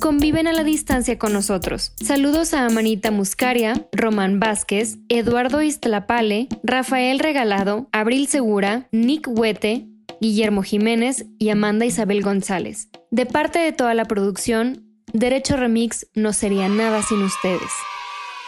[0.00, 1.92] conviven a la distancia con nosotros.
[2.02, 9.86] Saludos a Amanita Muscaria, Román Vázquez, Eduardo Istlapale, Rafael Regalado, Abril Segura, Nick Huete,
[10.20, 12.88] Guillermo Jiménez y Amanda Isabel González.
[13.10, 17.70] De parte de toda la producción, Derecho Remix no sería nada sin ustedes.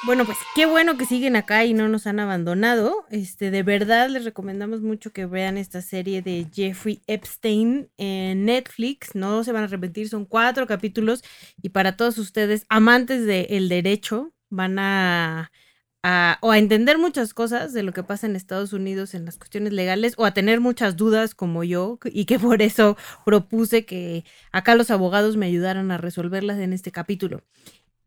[0.03, 3.05] Bueno, pues qué bueno que siguen acá y no nos han abandonado.
[3.11, 9.15] Este, de verdad les recomendamos mucho que vean esta serie de Jeffrey Epstein en Netflix.
[9.15, 11.23] No se van a arrepentir, son cuatro capítulos
[11.61, 15.53] y para todos ustedes amantes del derecho van a,
[16.03, 19.37] a, o a entender muchas cosas de lo que pasa en Estados Unidos en las
[19.37, 22.97] cuestiones legales o a tener muchas dudas como yo y que por eso
[23.27, 27.43] propuse que acá los abogados me ayudaran a resolverlas en este capítulo.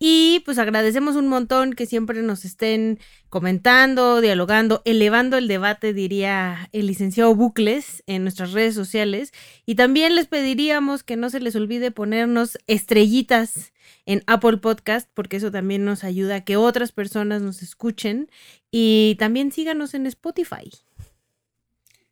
[0.06, 3.00] Y pues agradecemos un montón que siempre nos estén
[3.30, 9.32] comentando, dialogando, elevando el debate, diría el licenciado Bucles, en nuestras redes sociales.
[9.66, 13.72] Y también les pediríamos que no se les olvide ponernos estrellitas
[14.06, 18.30] en Apple Podcast, porque eso también nos ayuda a que otras personas nos escuchen.
[18.72, 20.70] Y también síganos en Spotify.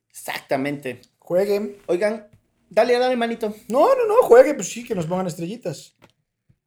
[0.09, 1.01] Exactamente.
[1.19, 1.75] Jueguen.
[1.87, 2.25] Oigan,
[2.69, 3.53] dale, dale, manito.
[3.67, 5.93] No, no, no, juegue, pues sí, que nos pongan estrellitas.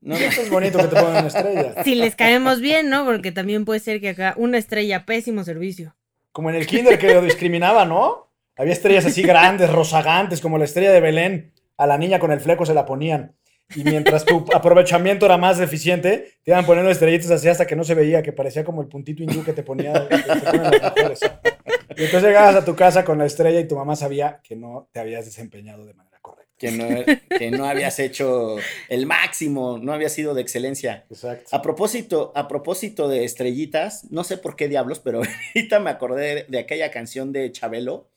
[0.04, 1.82] No, Esto es bonito que te pongan una estrella.
[1.82, 3.06] Si les caemos bien, ¿no?
[3.06, 5.96] Porque también puede ser que acá una estrella, pésimo servicio.
[6.30, 8.30] Como en el kinder que lo discriminaba, ¿no?
[8.54, 11.52] Había estrellas así grandes, rozagantes, como la estrella de Belén.
[11.78, 13.34] A la niña con el fleco se la ponían.
[13.74, 17.82] Y mientras tu aprovechamiento era más deficiente, te iban poniendo estrellitas así hasta que no
[17.82, 21.14] se veía, que parecía como el puntito hindú que te ponía que te.
[21.96, 24.88] Y entonces llegabas a tu casa con la estrella y tu mamá sabía que no
[24.92, 26.03] te habías desempeñado de manera.
[26.64, 28.56] Que no, que no habías hecho
[28.88, 31.04] el máximo, no había sido de excelencia.
[31.10, 31.54] Exacto.
[31.54, 35.22] A propósito, a propósito de estrellitas, no sé por qué diablos, pero
[35.54, 38.08] ahorita me acordé de, de aquella canción de Chabelo,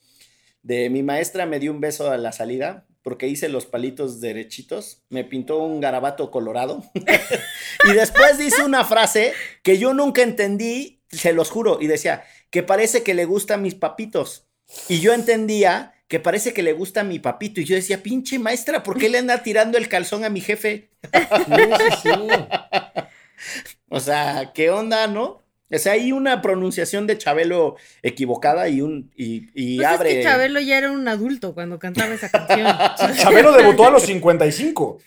[0.63, 5.01] de mi maestra me dio un beso a la salida porque hice los palitos derechitos,
[5.07, 6.83] me pintó un garabato colorado
[7.89, 9.31] y después dice una frase
[9.63, 13.75] que yo nunca entendí, se los juro, y decía que parece que le gustan mis
[13.75, 14.47] papitos.
[14.89, 17.59] Y yo entendía que parece que le gusta mi papito.
[17.61, 20.89] Y yo decía, pinche maestra, ¿por qué le anda tirando el calzón a mi jefe?
[21.13, 22.09] Sí, sí, sí.
[23.89, 25.43] O sea, ¿qué onda, no?
[25.71, 30.09] O sea, hay una pronunciación de Chabelo equivocada y un y, y Pues abre.
[30.09, 32.65] es que Chabelo ya era un adulto cuando cantaba esa canción.
[33.17, 34.99] Chabelo debutó a los 55.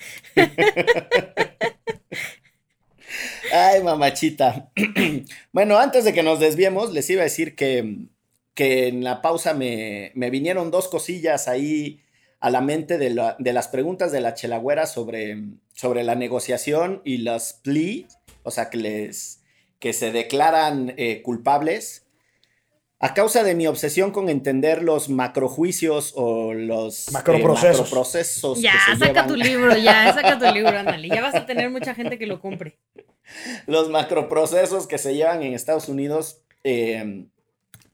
[3.52, 4.70] Ay, mamachita.
[5.52, 8.06] bueno, antes de que nos desviemos, les iba a decir que,
[8.60, 12.02] que en la pausa me, me vinieron dos cosillas ahí
[12.40, 17.00] a la mente de, la- de las preguntas de la chelagüera sobre, sobre la negociación
[17.02, 18.04] y las plea,
[18.42, 19.40] o sea, que, les,
[19.78, 22.04] que se declaran eh, culpables.
[22.98, 27.78] A causa de mi obsesión con entender los macrojuicios o los eh, Macroprocesos.
[27.80, 31.08] macroprocesos Ya, que se saca llevan- tu libro, ya, saca tu libro, ándale.
[31.08, 32.76] Ya vas a tener mucha gente que lo compre.
[33.66, 37.24] los macroprocesos que se llevan en Estados Unidos eh,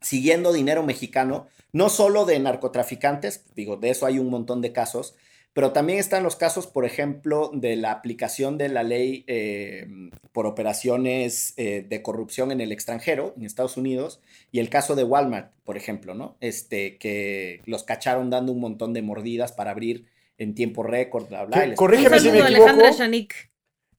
[0.01, 5.15] siguiendo dinero mexicano, no solo de narcotraficantes, digo, de eso hay un montón de casos,
[5.53, 9.87] pero también están los casos, por ejemplo, de la aplicación de la ley eh,
[10.33, 14.21] por operaciones eh, de corrupción en el extranjero, en Estados Unidos,
[14.53, 16.37] y el caso de Walmart, por ejemplo, ¿no?
[16.41, 20.05] Este, que los cacharon dando un montón de mordidas para abrir
[20.37, 21.57] en tiempo récord, bla, bla.
[21.61, 22.73] Que y les- corrígeme si me equivoco.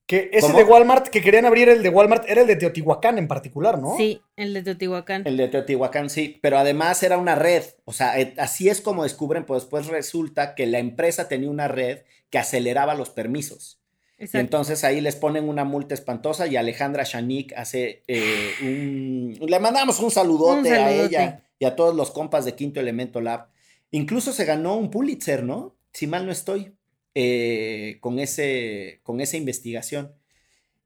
[0.08, 0.58] Que ese ¿Cómo?
[0.58, 3.94] de Walmart, que querían abrir el de Walmart, era el de Teotihuacán en particular, ¿no?
[3.98, 5.22] Sí, el de Teotihuacán.
[5.26, 9.02] El de Teotihuacán, sí, pero además era una red, o sea, eh, así es como
[9.02, 12.00] descubren, pues después resulta que la empresa tenía una red
[12.30, 13.80] que aceleraba los permisos.
[14.18, 14.40] Y Exacto.
[14.40, 19.38] entonces ahí les ponen una multa espantosa y Alejandra Shanik hace eh, un...
[19.46, 21.04] Le mandamos un saludote, Un a saludote.
[21.04, 23.48] ella y a todos los compas de Quinto Elemento Lab.
[23.90, 25.76] Incluso se ganó un Pulitzer, ¿no?
[25.92, 26.72] Si mal no estoy,
[27.14, 30.14] eh, con, ese, con esa investigación.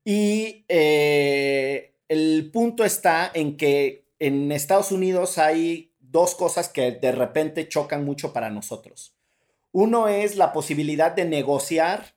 [0.05, 7.12] Y eh, el punto está en que en Estados Unidos hay dos cosas que de
[7.12, 9.16] repente chocan mucho para nosotros.
[9.73, 12.14] Uno es la posibilidad de negociar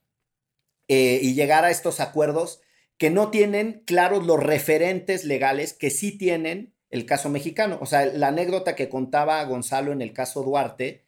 [0.88, 2.62] eh, y llegar a estos acuerdos
[2.98, 7.78] que no tienen claros los referentes legales que sí tienen el caso mexicano.
[7.82, 11.05] O sea, la anécdota que contaba Gonzalo en el caso Duarte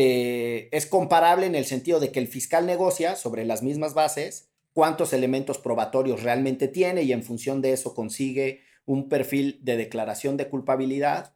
[0.00, 4.48] eh, es comparable en el sentido de que el fiscal negocia sobre las mismas bases
[4.72, 10.36] cuántos elementos probatorios realmente tiene y en función de eso consigue un perfil de declaración
[10.36, 11.34] de culpabilidad.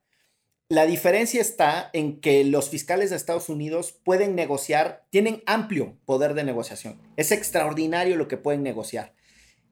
[0.68, 6.34] La diferencia está en que los fiscales de Estados Unidos pueden negociar, tienen amplio poder
[6.34, 7.00] de negociación.
[7.16, 9.12] Es extraordinario lo que pueden negociar.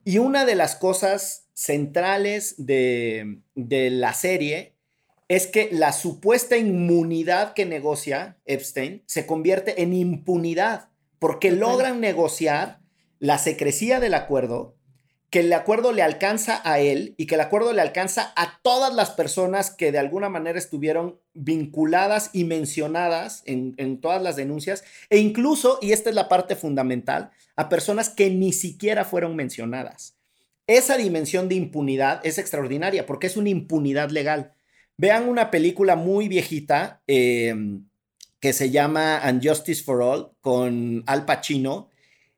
[0.03, 4.70] Y una de las cosas centrales de, de la serie
[5.31, 12.81] es que la supuesta inmunidad que negocia Epstein se convierte en impunidad porque logran negociar
[13.17, 14.75] la secrecía del acuerdo,
[15.29, 18.93] que el acuerdo le alcanza a él y que el acuerdo le alcanza a todas
[18.93, 24.83] las personas que de alguna manera estuvieron vinculadas y mencionadas en, en, todas las denuncias,
[25.09, 30.17] e incluso, y esta es la parte fundamental, a personas que ni siquiera fueron mencionadas.
[30.67, 34.55] Esa dimensión de impunidad es extraordinaria porque es una impunidad legal.
[35.01, 37.89] Vean una película muy viejita em,
[38.39, 41.89] que se llama And Justice for All con Al Pacino.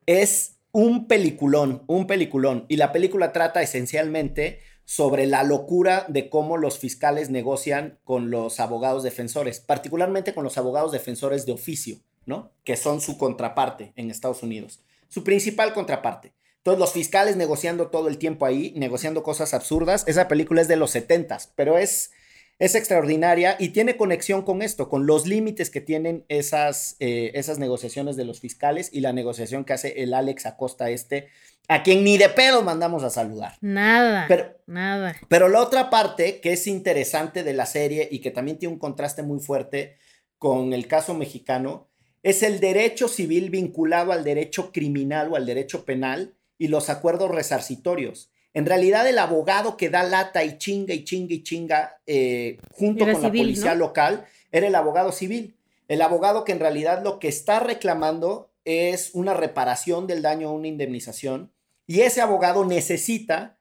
[0.05, 2.65] Es un peliculón, un peliculón.
[2.69, 8.61] Y la película trata esencialmente sobre la locura de cómo los fiscales negocian con los
[8.61, 12.53] abogados defensores, particularmente con los abogados defensores de oficio, ¿no?
[12.63, 16.33] Que son su contraparte en Estados Unidos, su principal contraparte.
[16.61, 20.05] Todos los fiscales negociando todo el tiempo ahí, negociando cosas absurdas.
[20.07, 22.11] Esa película es de los 70 pero es
[22.59, 27.59] es extraordinaria y tiene conexión con esto, con los límites que tienen esas, eh, esas
[27.59, 31.29] negociaciones de los fiscales y la negociación que hace el Alex Acosta este,
[31.67, 33.53] a quien ni de pedo mandamos a saludar.
[33.61, 34.25] Nada.
[34.27, 35.15] Pero, nada.
[35.29, 38.79] Pero la otra parte que es interesante de la serie y que también tiene un
[38.79, 39.97] contraste muy fuerte
[40.37, 41.89] con el caso mexicano
[42.21, 47.31] es el derecho civil vinculado al derecho criminal o al derecho penal y los acuerdos
[47.31, 48.32] resarcitorios.
[48.53, 53.05] En realidad, el abogado que da lata y chinga y chinga y chinga eh, junto
[53.05, 55.55] con la policía local era el abogado civil.
[55.87, 60.53] El abogado que en realidad lo que está reclamando es una reparación del daño o
[60.53, 61.51] una indemnización.
[61.87, 63.57] Y ese abogado necesita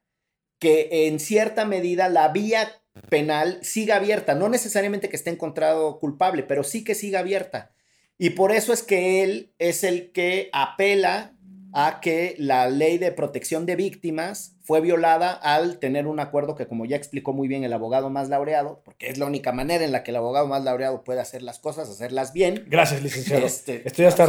[0.58, 2.70] que en cierta medida la vía
[3.08, 4.34] penal siga abierta.
[4.34, 7.72] No necesariamente que esté encontrado culpable, pero sí que siga abierta.
[8.18, 11.34] Y por eso es que él es el que apela
[11.72, 16.66] a que la ley de protección de víctimas fue violada al tener un acuerdo que,
[16.66, 19.92] como ya explicó muy bien el abogado más laureado, porque es la única manera en
[19.92, 22.66] la que el abogado más laureado puede hacer las cosas, hacerlas bien.
[22.68, 23.46] Gracias, licenciado.
[23.46, 24.24] Este, Estoy hasta,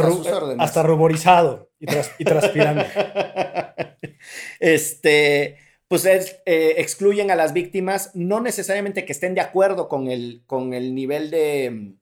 [0.58, 2.84] hasta ruborizado y, transpirando.
[4.60, 10.42] este, pues eh, excluyen a las víctimas, no necesariamente que estén de acuerdo con el,
[10.46, 11.94] con el nivel de,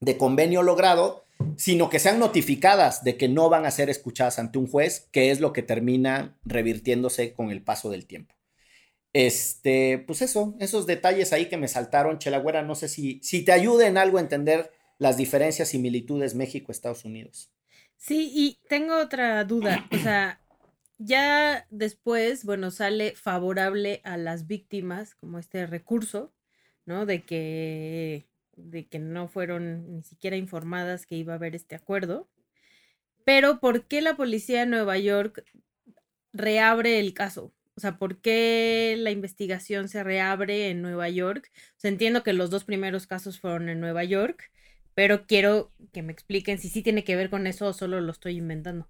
[0.00, 1.24] de convenio logrado,
[1.56, 5.30] sino que sean notificadas de que no van a ser escuchadas ante un juez, que
[5.30, 8.34] es lo que termina revirtiéndose con el paso del tiempo.
[9.12, 13.52] Este, pues eso, esos detalles ahí que me saltaron, Chelagüera, no sé si, si te
[13.52, 17.50] ayuda en algo a entender las diferencias, similitudes México-Estados Unidos.
[17.96, 20.40] Sí, y tengo otra duda, o sea,
[20.98, 26.32] ya después, bueno, sale favorable a las víctimas como este recurso,
[26.86, 27.06] ¿no?
[27.06, 28.26] De que
[28.56, 32.28] de que no fueron ni siquiera informadas que iba a haber este acuerdo.
[33.24, 35.44] Pero ¿por qué la policía de Nueva York
[36.32, 37.52] reabre el caso?
[37.76, 41.50] O sea, ¿por qué la investigación se reabre en Nueva York?
[41.82, 44.50] O entiendo que los dos primeros casos fueron en Nueva York,
[44.94, 48.12] pero quiero que me expliquen si sí tiene que ver con eso o solo lo
[48.12, 48.88] estoy inventando.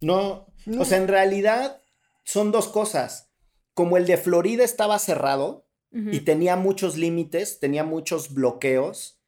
[0.00, 0.82] No, no.
[0.82, 1.80] o sea, en realidad
[2.24, 3.30] son dos cosas.
[3.74, 9.20] Como el de Florida estaba cerrado, y tenía muchos límites, tenía muchos bloqueos.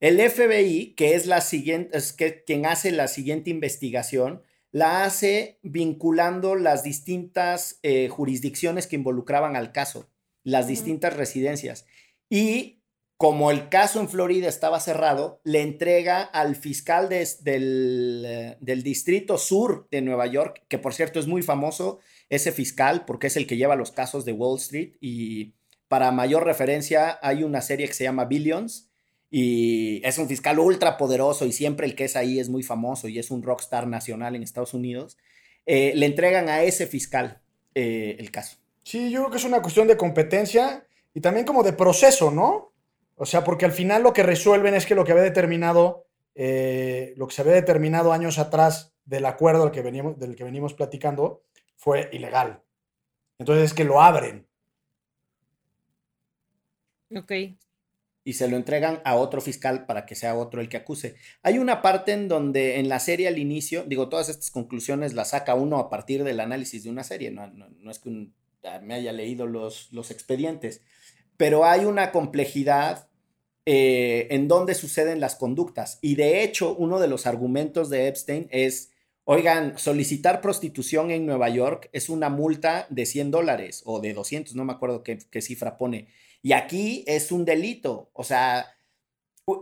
[0.00, 5.58] El FBI, que es la siguiente, es que quien hace la siguiente investigación, la hace
[5.62, 10.10] vinculando las distintas eh, jurisdicciones que involucraban al caso,
[10.42, 11.86] las distintas residencias.
[12.30, 12.82] Y
[13.22, 19.38] como el caso en Florida estaba cerrado, le entrega al fiscal del, eh, del, Distrito
[19.38, 23.46] Sur de Nueva York, que por cierto es muy famoso, ese fiscal, porque es el
[23.46, 25.54] que lleva los casos de Wall Street y
[25.92, 28.90] para mayor referencia, hay una serie que se llama Billions
[29.30, 33.08] y es un fiscal ultra poderoso y siempre el que es ahí es muy famoso
[33.08, 35.18] y es un rockstar nacional en Estados Unidos.
[35.66, 37.42] Eh, le entregan a ese fiscal
[37.74, 38.56] eh, el caso.
[38.82, 42.72] Sí, yo creo que es una cuestión de competencia y también como de proceso, ¿no?
[43.16, 47.12] O sea, porque al final lo que resuelven es que lo que había determinado, eh,
[47.18, 50.72] lo que se había determinado años atrás del acuerdo del que, veníamos, del que venimos
[50.72, 51.42] platicando
[51.76, 52.62] fue ilegal.
[53.38, 54.48] Entonces es que lo abren.
[57.16, 57.32] Ok.
[58.24, 61.16] Y se lo entregan a otro fiscal para que sea otro el que acuse.
[61.42, 65.30] Hay una parte en donde en la serie al inicio, digo, todas estas conclusiones las
[65.30, 68.28] saca uno a partir del análisis de una serie, no, no, es que
[68.82, 70.82] me haya leído los, los expedientes,
[71.36, 73.08] pero hay una complejidad
[73.64, 75.98] eh, en donde suceden las conductas.
[76.00, 78.90] Y de hecho, uno de los argumentos de Epstein es,
[79.24, 84.54] oigan, solicitar prostitución en Nueva York es una multa de 100 dólares o de 200,
[84.56, 86.08] no me acuerdo qué, qué cifra pone.
[86.42, 88.10] Y aquí es un delito.
[88.14, 88.66] O sea,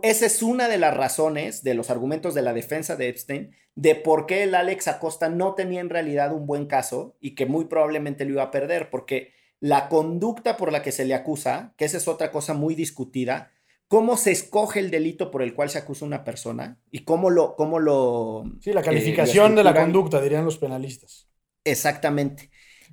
[0.03, 3.95] esa es una de las razones de los argumentos de la defensa de Epstein de
[3.95, 7.65] por qué el Alex Acosta no tenía en realidad un buen caso y que muy
[7.65, 11.85] probablemente lo iba a perder, porque la conducta por la que se le acusa, que
[11.85, 13.51] esa es otra cosa muy discutida,
[13.87, 17.55] cómo se escoge el delito por el cual se acusa una persona y cómo lo...
[17.55, 21.29] Cómo lo sí, la eh, calificación de la conducta, dirían los penalistas.
[21.63, 22.49] Exactamente.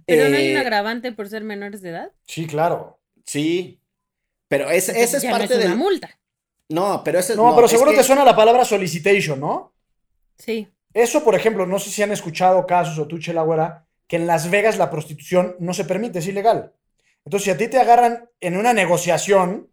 [0.06, 2.12] Pero no hay Eh, un agravante por ser menores de edad.
[2.26, 2.97] Sí, claro.
[3.28, 3.78] Sí,
[4.48, 5.76] pero es, esa es Ya no parte es una del...
[5.76, 6.18] multa.
[6.70, 7.36] No, pero esa es...
[7.36, 9.74] No, pero es seguro que- te suena la palabra solicitation, ¿no?
[10.38, 10.66] Sí.
[10.94, 14.26] Eso, por ejemplo, no sé si han escuchado casos o tú, Chela Güera, que en
[14.26, 16.72] Las Vegas la prostitución no se permite, es ilegal.
[17.26, 19.70] Entonces, si a ti te agarran en una negociación,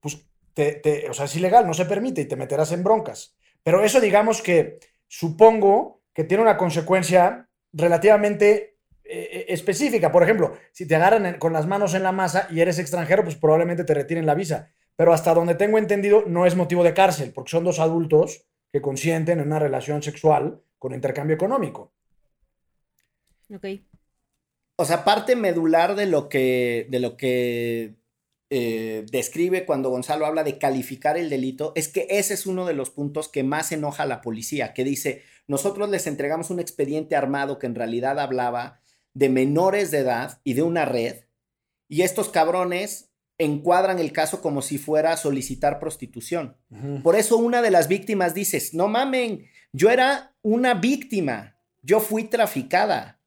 [0.00, 0.18] pues,
[0.52, 3.34] te, te- o sea, es ilegal, no se permite y te meterás en broncas.
[3.62, 8.67] Pero eso, digamos que supongo que tiene una consecuencia relativamente
[9.08, 10.12] eh, específica.
[10.12, 13.24] Por ejemplo, si te agarran en- con las manos en la masa y eres extranjero,
[13.24, 14.70] pues probablemente te retiren la visa.
[14.96, 18.82] Pero hasta donde tengo entendido, no es motivo de cárcel, porque son dos adultos que
[18.82, 21.92] consienten en una relación sexual con intercambio económico.
[23.54, 23.64] Ok.
[24.76, 27.94] O sea, parte medular de lo que, de lo que
[28.50, 32.74] eh, describe cuando Gonzalo habla de calificar el delito es que ese es uno de
[32.74, 37.16] los puntos que más enoja a la policía, que dice, nosotros les entregamos un expediente
[37.16, 38.80] armado que en realidad hablaba
[39.18, 41.16] de menores de edad y de una red,
[41.88, 46.56] y estos cabrones encuadran el caso como si fuera a solicitar prostitución.
[47.02, 52.24] Por eso una de las víctimas dices, no mamen, yo era una víctima, yo fui
[52.24, 53.20] traficada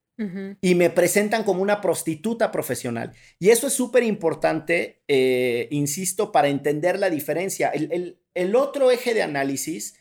[0.62, 3.12] y me presentan como una prostituta profesional.
[3.40, 7.70] Y eso es súper importante, eh, insisto, para entender la diferencia.
[7.70, 9.96] El, el- el otro eje de análisis,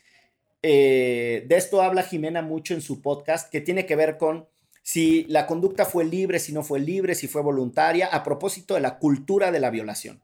[0.61, 4.47] eh, de esto habla Jimena mucho en su podcast, que tiene que ver con
[4.81, 8.81] si la conducta fue libre, si no fue libre, si fue voluntaria, a propósito de
[8.81, 10.21] la cultura de la violación.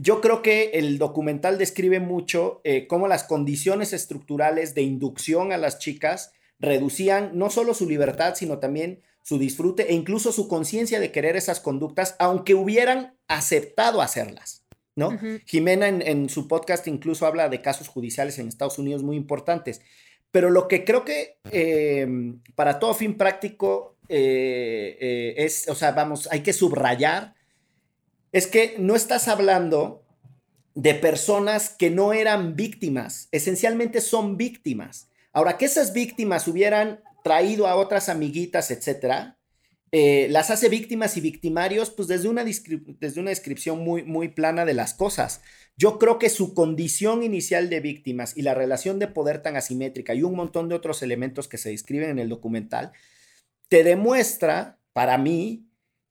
[0.00, 5.56] Yo creo que el documental describe mucho eh, cómo las condiciones estructurales de inducción a
[5.56, 10.98] las chicas reducían no solo su libertad, sino también su disfrute e incluso su conciencia
[10.98, 14.64] de querer esas conductas, aunque hubieran aceptado hacerlas,
[14.96, 15.16] ¿no?
[15.46, 19.80] Jimena en, en su podcast incluso habla de casos judiciales en Estados Unidos muy importantes.
[20.32, 22.08] Pero lo que creo que eh,
[22.56, 27.34] para todo fin práctico eh, eh, es, o sea, vamos, hay que subrayar,
[28.32, 30.04] es que no estás hablando
[30.74, 35.10] de personas que no eran víctimas, esencialmente son víctimas.
[35.34, 39.38] Ahora, que esas víctimas hubieran traído a otras amiguitas, etcétera,
[39.92, 44.64] eh, las hace víctimas y victimarios, pues desde una, desde una descripción muy, muy plana
[44.64, 45.42] de las cosas.
[45.76, 50.14] Yo creo que su condición inicial de víctimas y la relación de poder tan asimétrica
[50.14, 52.92] y un montón de otros elementos que se describen en el documental,
[53.68, 55.66] te demuestra, para mí,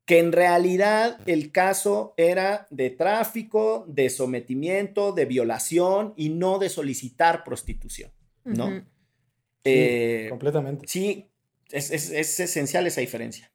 [0.05, 6.69] que en realidad el caso era de tráfico, de sometimiento, de violación y no de
[6.69, 8.11] solicitar prostitución,
[8.43, 8.67] ¿no?
[9.63, 10.87] Eh, completamente.
[10.87, 11.29] sí,
[11.71, 13.51] es, es- es esencial esa diferencia.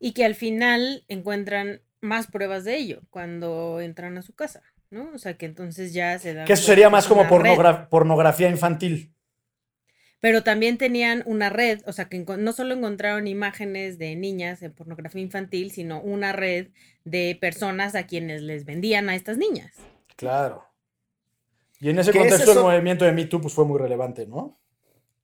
[0.00, 5.10] Y que al final encuentran más pruebas de ello cuando entran a su casa, ¿no?
[5.14, 9.14] O sea, que entonces ya se dan Que eso sería más como pornogra- pornografía infantil.
[10.20, 14.72] Pero también tenían una red, o sea, que no solo encontraron imágenes de niñas en
[14.72, 16.68] pornografía infantil, sino una red
[17.04, 19.74] de personas a quienes les vendían a estas niñas.
[20.16, 20.64] Claro.
[21.78, 24.26] Y en ese ¿Qué es contexto el movimiento de Me Too pues, fue muy relevante,
[24.26, 24.58] ¿no?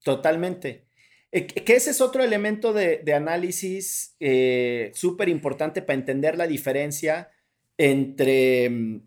[0.03, 0.86] Totalmente.
[1.33, 6.47] Eh, que ese es otro elemento de, de análisis eh, súper importante para entender la
[6.47, 7.31] diferencia
[7.77, 9.01] entre mm,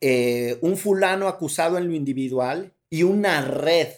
[0.00, 3.88] eh, un fulano acusado en lo individual y una red.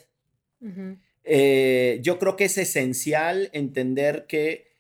[1.25, 4.73] Eh, yo creo que es esencial entender que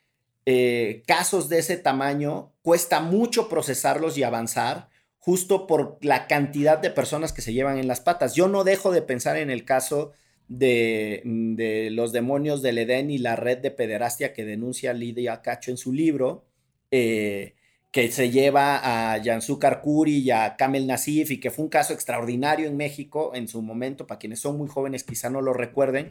[1.06, 4.88] casos de ese tamaño cuesta mucho procesarlos y avanzar
[5.18, 8.34] justo por la cantidad de personas que se llevan en las patas.
[8.34, 10.12] Yo no dejo de pensar en el caso
[10.48, 15.70] de, de los demonios del Edén y la red de pederastia que denuncia Lidia Cacho
[15.70, 16.44] en su libro,
[16.90, 17.54] eh,
[17.94, 21.92] que se lleva a Jansu Karkuri y a Kamel Nasif y que fue un caso
[21.92, 26.08] extraordinario en México en su momento, para quienes son muy jóvenes quizá no lo recuerden,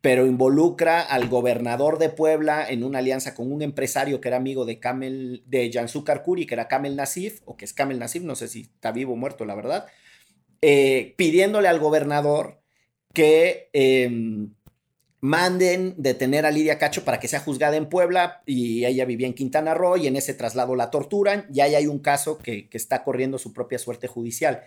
[0.00, 4.64] pero involucra al gobernador de Puebla en una alianza con un empresario que era amigo
[4.64, 5.70] de Kamel, de
[6.06, 9.12] Karkuri, que era Kamel Nasif, o que es Kamel Nasif, no sé si está vivo
[9.12, 9.84] o muerto, la verdad,
[10.62, 12.62] eh, pidiéndole al gobernador
[13.16, 14.10] que eh,
[15.22, 19.32] manden detener a Lidia Cacho para que sea juzgada en Puebla y ella vivía en
[19.32, 22.76] Quintana Roo y en ese traslado la torturan y ahí hay un caso que, que
[22.76, 24.64] está corriendo su propia suerte judicial.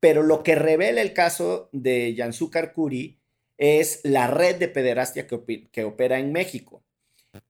[0.00, 3.18] Pero lo que revela el caso de Jansu Karkuri
[3.58, 6.82] es la red de pederastia que, que opera en México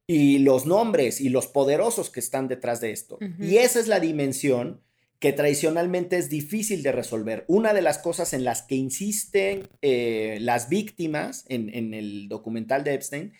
[0.09, 3.17] y los nombres y los poderosos que están detrás de esto.
[3.39, 4.81] Y esa es la dimensión
[5.21, 7.45] que tradicionalmente es difícil de resolver.
[7.47, 12.83] Una de las cosas en las que insisten eh, las víctimas en, en el documental
[12.85, 13.35] de Epstein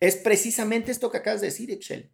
[0.00, 2.10] es precisamente esto que acabas de decir, Excel.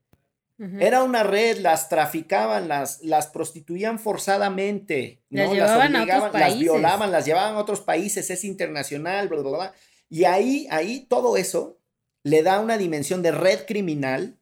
[0.79, 5.55] Era una red, las traficaban, las, las prostituían forzadamente, Las ¿no?
[5.55, 9.75] llevaban a otros las violaban, las llevaban a otros países, es internacional, bla, bla, bla.
[10.09, 11.81] Y ahí, ahí todo eso
[12.23, 14.39] le da una dimensión de red criminal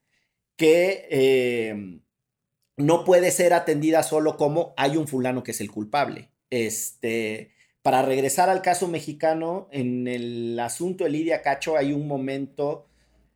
[0.56, 2.01] que eh,
[2.82, 6.30] no puede ser atendida solo como hay un fulano que es el culpable.
[6.50, 7.52] Este,
[7.82, 12.86] para regresar al caso mexicano, en el asunto de Lidia Cacho hay un momento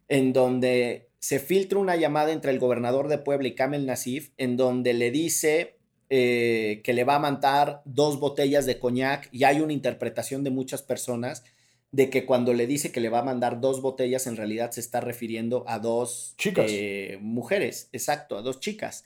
[0.09, 4.57] en donde se filtra una llamada entre el gobernador de Puebla y Kamel Nasif, en
[4.57, 5.77] donde le dice
[6.11, 10.51] eh, que le va a mandar dos botellas de coñac y hay una interpretación de
[10.51, 11.43] muchas personas
[11.91, 14.81] de que cuando le dice que le va a mandar dos botellas, en realidad se
[14.81, 16.67] está refiriendo a dos Chicas.
[16.69, 19.05] eh, mujeres, exacto, a dos chicas.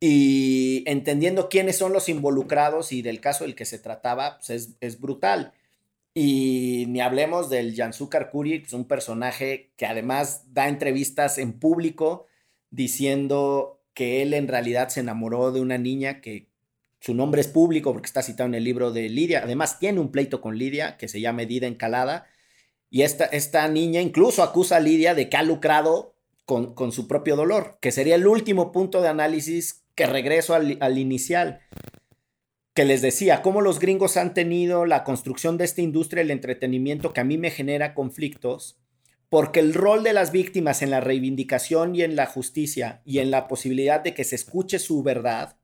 [0.00, 4.76] Y entendiendo quiénes son los involucrados y del caso del que se trataba, pues es,
[4.80, 5.52] es brutal.
[6.14, 12.26] Y ni hablemos del Jansu Karkuri, es un personaje que además da entrevistas en público
[12.70, 16.48] diciendo que él en realidad se enamoró de una niña que
[17.00, 19.42] su nombre es público porque está citado en el libro de Lidia.
[19.42, 22.26] Además tiene un pleito con Lidia que se llama Edida Encalada.
[22.90, 27.06] Y esta, esta niña incluso acusa a Lidia de que ha lucrado con, con su
[27.06, 31.60] propio dolor, que sería el último punto de análisis que regreso al, al inicial
[32.72, 37.12] que les decía, cómo los gringos han tenido la construcción de esta industria del entretenimiento
[37.12, 38.78] que a mí me genera conflictos,
[39.28, 43.32] porque el rol de las víctimas en la reivindicación y en la justicia y en
[43.32, 45.56] la posibilidad de que se escuche su verdad,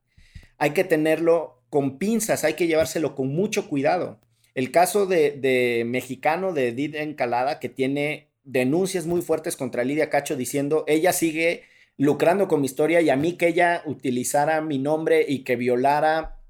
[0.58, 4.18] hay que tenerlo con pinzas, hay que llevárselo con mucho cuidado.
[4.56, 10.10] El caso de, de mexicano de Edith Encalada, que tiene denuncias muy fuertes contra Lidia
[10.10, 11.62] Cacho diciendo, ella sigue
[11.96, 16.40] lucrando con mi historia y a mí que ella utilizara mi nombre y que violara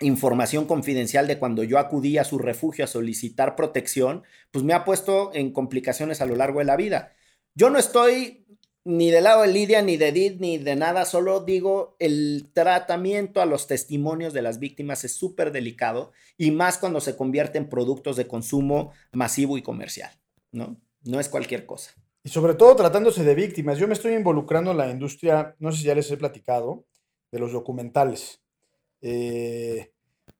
[0.00, 4.84] información confidencial de cuando yo acudí a su refugio a solicitar protección, pues me ha
[4.84, 7.12] puesto en complicaciones a lo largo de la vida.
[7.54, 8.44] Yo no estoy
[8.84, 13.40] ni del lado de Lidia, ni de Edith, ni de nada, solo digo, el tratamiento
[13.40, 17.70] a los testimonios de las víctimas es súper delicado y más cuando se convierte en
[17.70, 20.10] productos de consumo masivo y comercial,
[20.52, 20.76] ¿no?
[21.02, 21.94] No es cualquier cosa.
[22.24, 23.76] Y sobre todo tratándose de víctimas.
[23.78, 26.84] Yo me estoy involucrando en la industria, no sé si ya les he platicado,
[27.30, 28.40] de los documentales.
[29.02, 29.90] Eh,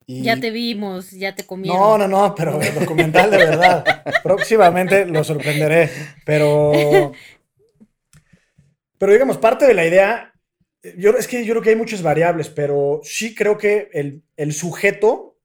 [0.06, 1.78] y- Ya te vimos, ya te comieron.
[1.78, 3.84] No, no, no, pero el documental de verdad.
[4.22, 5.90] Próximamente lo sorprenderé.
[6.24, 7.12] Pero.
[8.98, 10.32] Pero digamos, parte de la idea.
[10.96, 14.52] Yo, es que yo creo que hay muchas variables, pero sí creo que el, el
[14.52, 15.36] sujeto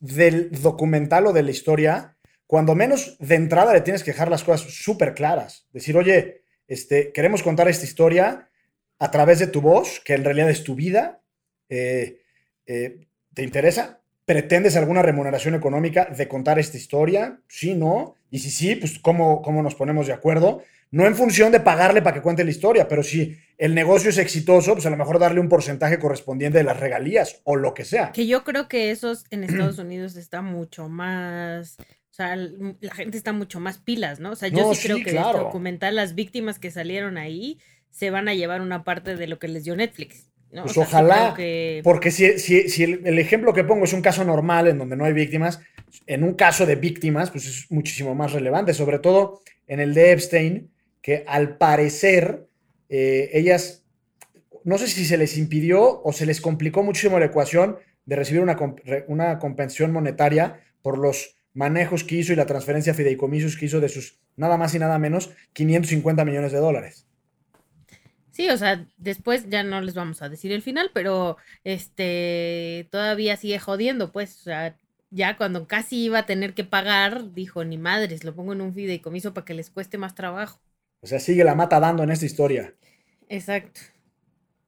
[0.00, 2.13] del documental o de la historia,
[2.46, 5.66] cuando menos de entrada le tienes que dejar las cosas súper claras.
[5.72, 8.48] Decir, oye, este, queremos contar esta historia
[8.98, 11.20] a través de tu voz, que en realidad es tu vida.
[11.68, 12.20] eh,
[12.66, 14.00] eh, ¿Te interesa?
[14.24, 17.40] ¿Pretendes alguna remuneración económica de contar esta historia?
[17.48, 18.14] Sí, no.
[18.30, 20.62] Y si sí, pues ¿cómo, cómo nos ponemos de acuerdo?
[20.90, 24.18] No en función de pagarle para que cuente la historia, pero si el negocio es
[24.18, 27.84] exitoso, pues a lo mejor darle un porcentaje correspondiente de las regalías o lo que
[27.84, 28.12] sea.
[28.12, 31.76] Que yo creo que esos en Estados Unidos está mucho más.
[32.14, 34.30] O sea, la gente está mucho más pilas, ¿no?
[34.30, 35.30] O sea, yo No, sí creo sí, que claro.
[35.30, 37.58] este documental, las víctimas que salieron ahí,
[37.90, 40.30] se van a llevar una parte de lo que les dio Netflix.
[40.52, 40.62] ¿no?
[40.62, 43.84] Pues O sea, sí ojalá, que- Porque si, si, si el, el ejemplo que pongo
[43.84, 45.58] es un caso normal en donde no hay víctimas,
[46.06, 50.12] en un caso de víctimas, pues es muchísimo más relevante, sobre todo en el de
[50.12, 50.70] Epstein,
[51.02, 52.46] que al parecer
[52.90, 53.82] eh, ellas,
[54.62, 58.40] no sé si se les impidió o se les complicó muchísimo la ecuación de recibir
[58.40, 58.56] una,
[59.08, 63.80] una compensación monetaria por los manejos que hizo y la transferencia a fideicomisos que hizo
[63.80, 67.06] de sus nada más y nada menos 550 millones de dólares.
[68.32, 73.36] Sí, o sea, después ya no les vamos a decir el final, pero este todavía
[73.36, 74.76] sigue jodiendo, pues, o sea,
[75.10, 78.74] ya cuando casi iba a tener que pagar, dijo, ni madres, lo pongo en un
[78.74, 80.58] fideicomiso para que les cueste más trabajo.
[81.00, 82.74] O sea, sigue la mata dando en esta historia.
[83.28, 83.80] Exacto.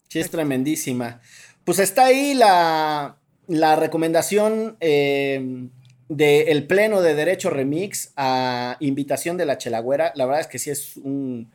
[0.09, 1.21] Sí, es tremendísima.
[1.65, 3.19] Pues está ahí la,
[3.49, 5.69] la recomendación eh,
[6.09, 10.13] del Pleno de Derecho Remix a invitación de la Chelagüera.
[10.15, 11.51] La verdad es que sí es un,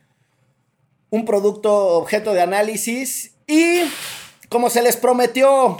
[1.10, 3.34] un producto objeto de análisis.
[3.46, 3.82] Y
[4.48, 5.78] como se les prometió,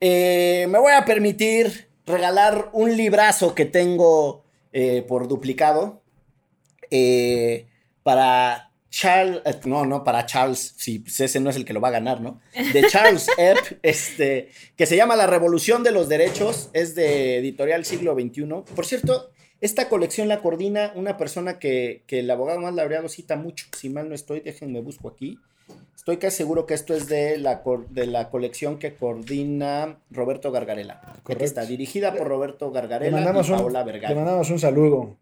[0.00, 6.02] eh, me voy a permitir regalar un librazo que tengo eh, por duplicado
[6.90, 7.66] eh,
[8.02, 11.80] para Charles, eh, no, no, para Charles, sí, pues ese no es el que lo
[11.80, 12.40] va a ganar, ¿no?
[12.72, 17.84] De Charles Epp, este, que se llama La Revolución de los Derechos, es de editorial
[17.84, 18.46] siglo XXI.
[18.74, 19.30] Por cierto,
[19.60, 23.90] esta colección la coordina una persona que, que el abogado más laureado cita mucho, si
[23.90, 25.38] mal no estoy, déjenme busco aquí.
[25.94, 31.02] Estoy casi seguro que esto es de la, de la colección que coordina Roberto Gargarela.
[31.04, 31.44] Aquí Correcto.
[31.44, 34.14] está, dirigida por Roberto Le Gargarela y un, Paola le Vergara.
[34.14, 35.18] mandamos un saludo.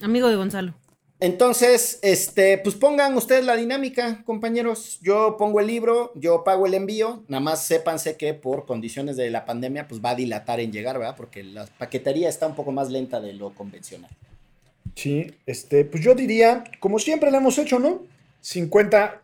[0.00, 0.74] Amigo de Gonzalo.
[1.20, 4.98] Entonces, este, pues pongan ustedes la dinámica, compañeros.
[5.02, 7.24] Yo pongo el libro, yo pago el envío.
[7.28, 10.98] Nada más sépanse que por condiciones de la pandemia, pues va a dilatar en llegar,
[10.98, 11.16] ¿verdad?
[11.16, 14.10] Porque la paquetería está un poco más lenta de lo convencional.
[14.94, 18.02] Sí, este, pues yo diría, como siempre lo hemos hecho, ¿no?
[18.40, 19.22] 50,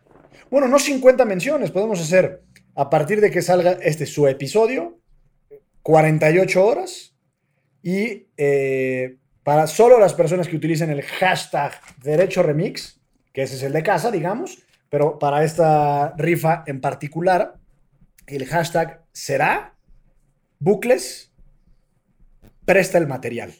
[0.51, 2.43] bueno, no 50 menciones, podemos hacer
[2.75, 4.99] a partir de que salga este su episodio,
[5.81, 7.15] 48 horas
[7.81, 9.17] y eh,
[9.47, 11.71] para solo las personas que utilicen el hashtag
[12.03, 12.99] Derecho Remix,
[13.31, 14.57] que ese es el de casa, digamos,
[14.89, 17.55] pero para esta rifa en particular,
[18.25, 19.73] el hashtag será
[20.59, 21.31] bucles
[22.65, 23.53] presta el material.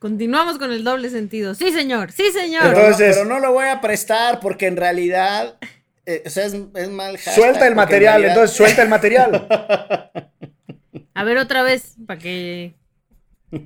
[0.00, 1.54] Continuamos con el doble sentido.
[1.54, 2.64] Sí, señor, sí, señor.
[2.64, 5.58] Pero, Entonces- no, pero no lo voy a prestar porque en realidad,
[6.06, 9.46] eh, o sea, es, es mal hashtag, Suelta el material, realidad- entonces suelta el material.
[11.14, 12.74] A ver otra vez, para que...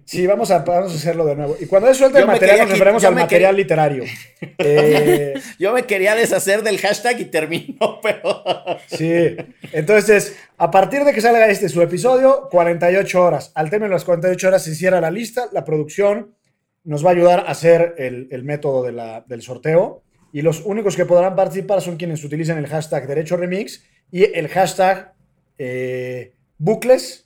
[0.04, 1.56] Sí, vamos a, vamos a hacerlo de nuevo.
[1.60, 4.04] Y cuando es suelta el material, nos referimos al material quería- literario.
[4.58, 8.42] Eh, Yo me quería deshacer del hashtag y terminó, pero...
[8.88, 9.36] sí.
[9.72, 13.52] Entonces, a partir de que salga este su episodio, 48 horas.
[13.54, 15.48] Al término de las 48 horas se cierra la lista.
[15.52, 16.34] La producción
[16.82, 20.02] nos va a ayudar a hacer el, el método de la- del sorteo.
[20.32, 24.48] Y los únicos que podrán participar son quienes utilicen el hashtag Derecho Remix y el
[24.48, 25.14] hashtag
[25.58, 27.25] eh, Bucles.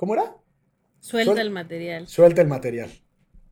[0.00, 0.34] ¿Cómo era?
[1.00, 2.08] Suelta Suel- el material.
[2.08, 2.88] Suelta el material.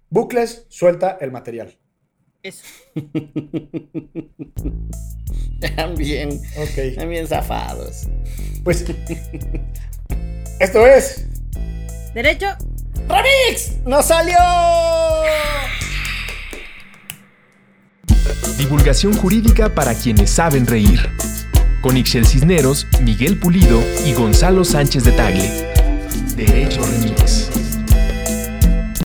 [0.09, 1.77] Bucles, suelta el material.
[2.43, 2.65] Eso.
[5.77, 6.95] También, Ok.
[6.97, 8.07] también zafados.
[8.65, 8.83] Pues
[10.59, 11.27] esto es.
[12.15, 12.47] Derecho.
[13.09, 13.85] ¡Remix!
[13.85, 14.39] ¡Nos salió!
[18.57, 21.01] Divulgación jurídica para quienes saben reír.
[21.83, 25.68] Con Ixel Cisneros, Miguel Pulido y Gonzalo Sánchez de Tagle.
[26.39, 27.48] Derecho Remix.